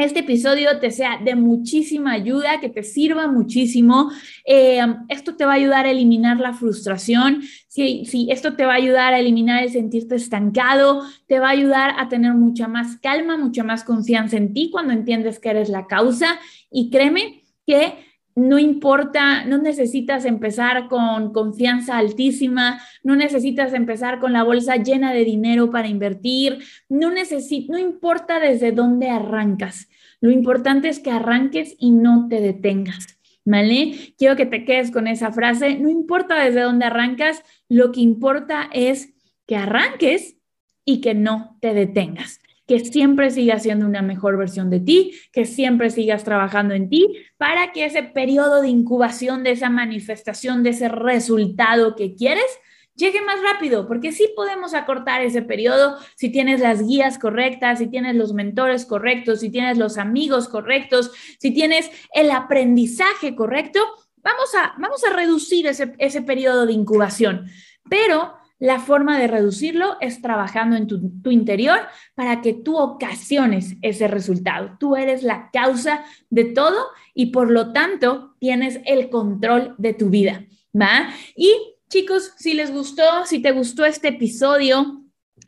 este 0.00 0.20
episodio 0.20 0.78
te 0.80 0.90
sea 0.90 1.18
de 1.22 1.34
muchísima 1.34 2.12
ayuda, 2.12 2.60
que 2.60 2.68
te 2.68 2.82
sirva 2.82 3.26
muchísimo. 3.26 4.10
Eh, 4.44 4.80
esto 5.08 5.36
te 5.36 5.44
va 5.44 5.52
a 5.52 5.56
ayudar 5.56 5.86
a 5.86 5.90
eliminar 5.90 6.40
la 6.40 6.52
frustración, 6.52 7.42
si, 7.68 8.04
si 8.06 8.30
esto 8.30 8.54
te 8.56 8.64
va 8.64 8.72
a 8.72 8.76
ayudar 8.76 9.14
a 9.14 9.18
eliminar 9.18 9.62
el 9.62 9.70
sentirte 9.70 10.16
estancado, 10.16 11.02
te 11.26 11.38
va 11.38 11.48
a 11.48 11.52
ayudar 11.52 11.94
a 11.98 12.08
tener 12.08 12.34
mucha 12.34 12.66
más 12.66 12.96
calma, 12.96 13.36
mucha 13.36 13.62
más 13.62 13.84
confianza 13.84 14.36
en 14.36 14.52
ti 14.52 14.70
cuando 14.70 14.92
entiendes 14.92 15.38
que 15.38 15.50
eres 15.50 15.68
la 15.68 15.86
causa. 15.86 16.40
Y 16.70 16.90
créeme 16.90 17.44
que 17.66 18.10
no 18.40 18.58
importa, 18.58 19.44
no 19.44 19.58
necesitas 19.58 20.24
empezar 20.24 20.88
con 20.88 21.32
confianza 21.32 21.98
altísima, 21.98 22.80
no 23.02 23.16
necesitas 23.16 23.74
empezar 23.74 24.18
con 24.18 24.32
la 24.32 24.44
bolsa 24.44 24.76
llena 24.76 25.12
de 25.12 25.24
dinero 25.24 25.70
para 25.70 25.88
invertir, 25.88 26.58
no, 26.88 27.10
no 27.10 27.78
importa 27.78 28.40
desde 28.40 28.72
dónde 28.72 29.10
arrancas. 29.10 29.89
Lo 30.20 30.30
importante 30.30 30.88
es 30.88 30.98
que 30.98 31.10
arranques 31.10 31.76
y 31.78 31.90
no 31.90 32.28
te 32.28 32.40
detengas. 32.40 33.18
¿Vale? 33.44 34.14
Quiero 34.18 34.36
que 34.36 34.46
te 34.46 34.64
quedes 34.64 34.90
con 34.90 35.08
esa 35.08 35.32
frase. 35.32 35.78
No 35.78 35.88
importa 35.88 36.44
desde 36.44 36.60
dónde 36.60 36.84
arrancas, 36.84 37.42
lo 37.68 37.90
que 37.90 38.00
importa 38.00 38.68
es 38.72 39.14
que 39.46 39.56
arranques 39.56 40.36
y 40.84 41.00
que 41.00 41.14
no 41.14 41.56
te 41.60 41.72
detengas 41.72 42.40
que 42.70 42.78
siempre 42.78 43.32
sigas 43.32 43.64
siendo 43.64 43.84
una 43.84 44.00
mejor 44.00 44.36
versión 44.36 44.70
de 44.70 44.78
ti, 44.78 45.18
que 45.32 45.44
siempre 45.44 45.90
sigas 45.90 46.22
trabajando 46.22 46.72
en 46.72 46.88
ti 46.88 47.16
para 47.36 47.72
que 47.72 47.84
ese 47.84 48.04
periodo 48.04 48.62
de 48.62 48.68
incubación, 48.68 49.42
de 49.42 49.50
esa 49.50 49.70
manifestación, 49.70 50.62
de 50.62 50.70
ese 50.70 50.88
resultado 50.88 51.96
que 51.96 52.14
quieres, 52.14 52.46
llegue 52.94 53.20
más 53.22 53.40
rápido, 53.42 53.86
porque 53.86 54.12
sí 54.12 54.28
podemos 54.36 54.74
acortar 54.74 55.22
ese 55.22 55.42
periodo 55.42 55.98
si 56.16 56.30
tienes 56.30 56.60
las 56.60 56.86
guías 56.86 57.18
correctas, 57.18 57.78
si 57.78 57.88
tienes 57.88 58.16
los 58.16 58.32
mentores 58.32 58.84
correctos, 58.86 59.40
si 59.40 59.50
tienes 59.50 59.78
los 59.78 59.98
amigos 59.98 60.48
correctos, 60.48 61.12
si 61.38 61.52
tienes 61.52 61.90
el 62.12 62.30
aprendizaje 62.30 63.34
correcto, 63.34 63.80
vamos 64.16 64.54
a, 64.54 64.74
vamos 64.78 65.02
a 65.04 65.14
reducir 65.14 65.66
ese, 65.66 65.94
ese 65.98 66.22
periodo 66.22 66.66
de 66.66 66.72
incubación. 66.72 67.46
Pero 67.88 68.34
la 68.58 68.78
forma 68.78 69.18
de 69.18 69.26
reducirlo 69.26 69.96
es 70.00 70.20
trabajando 70.20 70.76
en 70.76 70.86
tu, 70.86 71.22
tu, 71.22 71.30
interior 71.30 71.78
para 72.14 72.42
que 72.42 72.52
tú 72.52 72.76
ocasiones 72.76 73.76
ese 73.80 74.06
resultado. 74.06 74.76
Tú 74.78 74.96
eres 74.96 75.22
la 75.22 75.50
causa 75.50 76.04
de 76.28 76.44
todo 76.44 76.88
y 77.14 77.26
por 77.26 77.50
lo 77.50 77.72
tanto 77.72 78.36
tienes 78.38 78.80
el 78.84 79.08
control 79.08 79.74
de 79.78 79.94
tu 79.94 80.10
vida. 80.10 80.44
¿va? 80.78 81.08
Y 81.34 81.69
Chicos, 81.90 82.34
si 82.36 82.54
les 82.54 82.72
gustó, 82.72 83.02
si 83.26 83.40
te 83.40 83.50
gustó 83.50 83.84
este 83.84 84.08
episodio, 84.08 85.02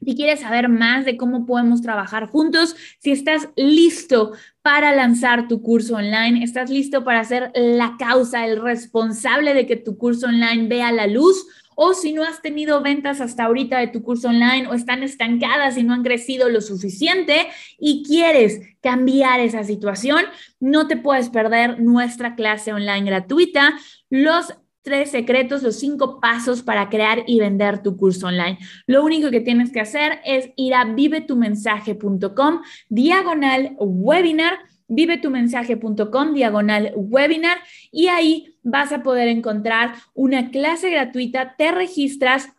si 0.05 0.17
quieres 0.17 0.41
saber 0.41 0.69
más 0.69 1.05
de 1.05 1.17
cómo 1.17 1.47
podemos 1.47 1.83
trabajar 1.83 2.27
juntos, 2.27 2.75
si 2.99 3.13
estás 3.13 3.49
listo 3.55 4.33
para 4.61 4.93
lanzar 4.93 5.47
tu 5.47 5.63
curso 5.63 5.95
online, 5.95 6.43
estás 6.43 6.69
listo 6.69 7.05
para 7.05 7.23
ser 7.23 7.53
la 7.55 7.95
causa, 7.97 8.45
el 8.45 8.61
responsable 8.61 9.55
de 9.55 9.69
que 9.69 9.77
tu 9.77 9.97
curso 9.97 10.27
online 10.27 10.67
vea 10.67 10.91
la 10.91 11.07
luz, 11.07 11.47
o 11.77 11.95
si 11.95 12.13
no 12.13 12.25
has 12.25 12.43
tenido 12.43 12.83
ventas 12.83 13.21
hasta 13.21 13.45
ahorita 13.45 13.79
de 13.79 13.87
tu 13.87 14.03
curso 14.03 14.29
online 14.29 14.67
o 14.67 14.75
están 14.75 15.05
estancadas 15.05 15.79
y 15.79 15.85
no 15.85 15.95
han 15.95 16.03
crecido 16.03 16.49
lo 16.49 16.61
suficiente 16.61 17.47
y 17.79 18.03
quieres 18.05 18.61
cambiar 18.81 19.39
esa 19.39 19.63
situación, 19.63 20.25
no 20.59 20.89
te 20.89 20.97
puedes 20.97 21.31
perder 21.31 21.81
nuestra 21.81 22.35
clase 22.35 22.73
online 22.73 23.09
gratuita. 23.09 23.79
Los 24.11 24.53
tres 24.83 25.11
secretos, 25.11 25.63
los 25.63 25.79
cinco 25.79 26.21
pasos 26.21 26.63
para 26.63 26.89
crear 26.89 27.25
y 27.27 27.39
vender 27.41 27.83
tu 27.83 27.97
curso 27.97 28.27
online. 28.27 28.59
Lo 28.87 29.05
único 29.05 29.31
que 29.31 29.41
tienes 29.41 29.73
que 29.73 29.81
hacer 29.81 30.21
es 30.25 30.51
ir 30.57 30.75
a 30.75 30.85
vivetumensaje.com, 30.85 32.61
diagonal 32.89 33.77
webinar, 33.79 34.59
vivetumensaje.com, 34.89 36.35
diagonal 36.35 36.93
webinar, 36.97 37.59
y 37.91 38.09
ahí 38.09 38.57
vas 38.63 38.93
a 38.93 39.03
poder 39.03 39.29
encontrar 39.29 39.95
una 40.15 40.51
clase 40.51 40.91
gratuita, 40.91 41.55
te 41.57 41.73
registras 41.73 42.51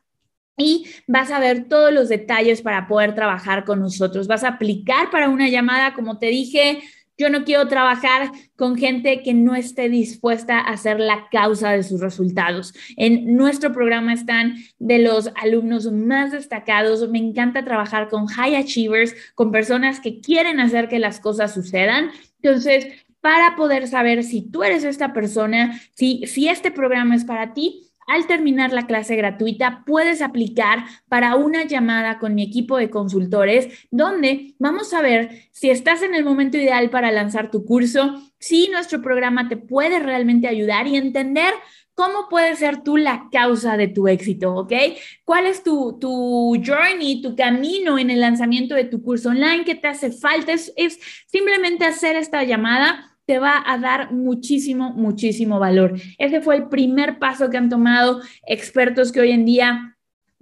y 0.57 0.85
vas 1.07 1.31
a 1.31 1.39
ver 1.39 1.67
todos 1.67 1.91
los 1.91 2.09
detalles 2.09 2.61
para 2.61 2.87
poder 2.87 3.15
trabajar 3.15 3.65
con 3.65 3.79
nosotros. 3.79 4.27
Vas 4.27 4.43
a 4.43 4.49
aplicar 4.49 5.09
para 5.09 5.29
una 5.29 5.49
llamada, 5.49 5.93
como 5.93 6.19
te 6.19 6.27
dije, 6.27 6.83
yo 7.17 7.29
no 7.29 7.43
quiero 7.43 7.67
trabajar 7.67 8.31
con 8.55 8.75
gente 8.75 9.21
que 9.21 9.33
no 9.33 9.55
esté 9.55 9.89
dispuesta 9.89 10.59
a 10.59 10.77
ser 10.77 10.99
la 10.99 11.27
causa 11.31 11.71
de 11.71 11.83
sus 11.83 12.01
resultados. 12.01 12.73
En 12.97 13.35
nuestro 13.35 13.71
programa 13.71 14.13
están 14.13 14.55
de 14.79 14.99
los 14.99 15.29
alumnos 15.35 15.91
más 15.91 16.31
destacados. 16.31 17.07
Me 17.09 17.19
encanta 17.19 17.65
trabajar 17.65 18.09
con 18.09 18.27
high 18.27 18.55
achievers, 18.55 19.15
con 19.35 19.51
personas 19.51 19.99
que 19.99 20.21
quieren 20.21 20.59
hacer 20.59 20.87
que 20.87 20.99
las 20.99 21.19
cosas 21.19 21.53
sucedan. 21.53 22.09
Entonces, 22.41 22.87
para 23.21 23.55
poder 23.55 23.87
saber 23.87 24.23
si 24.23 24.41
tú 24.41 24.63
eres 24.63 24.83
esta 24.83 25.13
persona, 25.13 25.79
si, 25.95 26.25
si 26.27 26.49
este 26.49 26.71
programa 26.71 27.15
es 27.15 27.23
para 27.23 27.53
ti, 27.53 27.92
al 28.07 28.27
terminar 28.27 28.73
la 28.73 28.87
clase 28.87 29.15
gratuita, 29.15 29.83
puedes 29.85 30.21
aplicar 30.21 30.85
para 31.07 31.35
una 31.35 31.65
llamada 31.65 32.19
con 32.19 32.35
mi 32.35 32.43
equipo 32.43 32.77
de 32.77 32.89
consultores, 32.89 33.87
donde 33.91 34.55
vamos 34.59 34.93
a 34.93 35.01
ver 35.01 35.49
si 35.51 35.69
estás 35.69 36.01
en 36.01 36.15
el 36.15 36.23
momento 36.23 36.57
ideal 36.57 36.89
para 36.89 37.11
lanzar 37.11 37.51
tu 37.51 37.65
curso, 37.65 38.21
si 38.39 38.67
nuestro 38.69 39.01
programa 39.01 39.47
te 39.47 39.57
puede 39.57 39.99
realmente 39.99 40.47
ayudar 40.47 40.87
y 40.87 40.97
entender 40.97 41.53
cómo 41.95 42.27
puedes 42.29 42.59
ser 42.59 42.83
tú 42.83 42.97
la 42.97 43.29
causa 43.31 43.77
de 43.77 43.87
tu 43.87 44.07
éxito, 44.07 44.55
¿ok? 44.55 44.73
¿Cuál 45.23 45.45
es 45.45 45.63
tu, 45.63 45.97
tu 45.99 46.55
journey, 46.65 47.21
tu 47.21 47.35
camino 47.35 47.99
en 47.99 48.09
el 48.09 48.19
lanzamiento 48.19 48.75
de 48.75 48.85
tu 48.85 49.03
curso 49.03 49.29
online? 49.29 49.63
¿Qué 49.63 49.75
te 49.75 49.87
hace 49.87 50.11
falta? 50.11 50.53
Es, 50.53 50.73
es 50.75 50.99
simplemente 51.27 51.85
hacer 51.85 52.15
esta 52.15 52.43
llamada 52.43 53.12
te 53.25 53.39
va 53.39 53.63
a 53.65 53.77
dar 53.77 54.11
muchísimo, 54.11 54.91
muchísimo 54.91 55.59
valor. 55.59 55.93
Ese 56.17 56.41
fue 56.41 56.55
el 56.57 56.67
primer 56.69 57.19
paso 57.19 57.49
que 57.49 57.57
han 57.57 57.69
tomado 57.69 58.21
expertos 58.45 59.11
que 59.11 59.21
hoy 59.21 59.31
en 59.31 59.45
día 59.45 59.93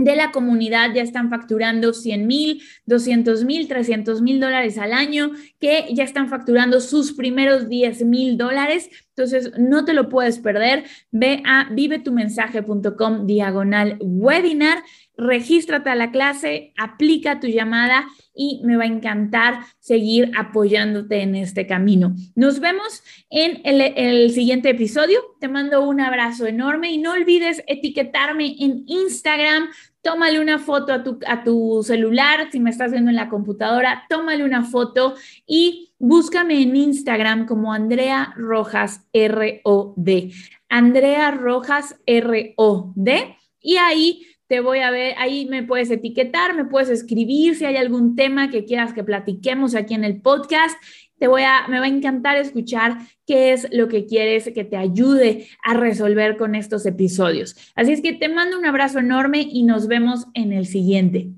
de 0.03 0.15
la 0.15 0.31
comunidad 0.31 0.93
ya 0.93 1.03
están 1.03 1.29
facturando 1.29 1.93
100 1.93 2.25
mil, 2.25 2.61
200 2.85 3.43
mil, 3.45 3.67
300 3.67 4.21
mil 4.21 4.39
dólares 4.39 4.77
al 4.77 4.93
año, 4.93 5.31
que 5.59 5.87
ya 5.93 6.03
están 6.03 6.27
facturando 6.27 6.79
sus 6.79 7.13
primeros 7.13 7.69
10 7.69 8.05
mil 8.05 8.37
dólares. 8.37 8.89
Entonces, 9.09 9.51
no 9.59 9.85
te 9.85 9.93
lo 9.93 10.09
puedes 10.09 10.39
perder. 10.39 10.85
Ve 11.11 11.43
a 11.45 11.69
vivetumensaje.com 11.71 13.27
diagonal 13.27 13.97
webinar, 13.99 14.83
regístrate 15.21 15.89
a 15.89 15.95
la 15.95 16.11
clase, 16.11 16.73
aplica 16.77 17.39
tu 17.39 17.47
llamada 17.47 18.07
y 18.33 18.61
me 18.63 18.75
va 18.75 18.83
a 18.83 18.87
encantar 18.87 19.59
seguir 19.79 20.31
apoyándote 20.35 21.21
en 21.21 21.35
este 21.35 21.67
camino. 21.67 22.15
Nos 22.35 22.59
vemos 22.59 23.03
en 23.29 23.61
el, 23.63 24.31
siguiente 24.31 24.71
episodio. 24.71 25.19
Te 25.39 25.47
mando 25.47 25.87
un 25.87 26.01
abrazo 26.01 26.45
enorme 26.47 26.91
y 26.91 26.97
no 26.97 27.13
olvides 27.13 27.63
etiquetarme 27.67 28.55
en 28.59 28.83
Instagram 28.87 29.69
tómale 30.03 30.39
una 30.39 30.57
foto 30.57 30.93
a 30.93 31.03
tu, 31.03 31.19
a 31.27 31.43
tu, 31.43 31.83
celular, 31.83 32.47
si 32.51 32.59
me 32.59 32.71
estás 32.71 32.91
viendo 32.91 33.11
en 33.11 33.15
la 33.15 33.29
computadora, 33.29 34.05
tómale 34.09 34.43
una 34.43 34.63
foto 34.63 35.13
y 35.45 35.91
Búscame 36.03 36.63
en 36.63 36.75
Instagram 36.75 37.45
como 37.45 37.71
Andrea 37.71 38.33
Rojas 38.35 39.05
R-O-D. 39.13 40.31
Andrea 40.67 41.29
Rojas 41.29 41.95
R-O-D. 42.07 43.37
Y 43.59 43.77
ahí 43.77 44.25
te 44.51 44.59
voy 44.59 44.79
a 44.79 44.91
ver, 44.91 45.15
ahí 45.17 45.45
me 45.45 45.63
puedes 45.63 45.89
etiquetar, 45.91 46.53
me 46.53 46.65
puedes 46.65 46.89
escribir 46.89 47.55
si 47.55 47.63
hay 47.63 47.77
algún 47.77 48.17
tema 48.17 48.49
que 48.49 48.65
quieras 48.65 48.91
que 48.91 49.01
platiquemos 49.01 49.75
aquí 49.75 49.93
en 49.93 50.03
el 50.03 50.21
podcast. 50.21 50.77
Te 51.17 51.27
voy 51.27 51.43
a, 51.43 51.69
me 51.69 51.79
va 51.79 51.85
a 51.85 51.87
encantar 51.87 52.35
escuchar 52.35 52.97
qué 53.25 53.53
es 53.53 53.65
lo 53.71 53.87
que 53.87 54.05
quieres 54.05 54.51
que 54.53 54.65
te 54.65 54.75
ayude 54.75 55.47
a 55.63 55.73
resolver 55.73 56.35
con 56.35 56.55
estos 56.55 56.85
episodios. 56.85 57.55
Así 57.75 57.93
es 57.93 58.01
que 58.01 58.11
te 58.11 58.27
mando 58.27 58.59
un 58.59 58.65
abrazo 58.65 58.99
enorme 58.99 59.47
y 59.49 59.63
nos 59.63 59.87
vemos 59.87 60.25
en 60.33 60.51
el 60.51 60.65
siguiente. 60.65 61.29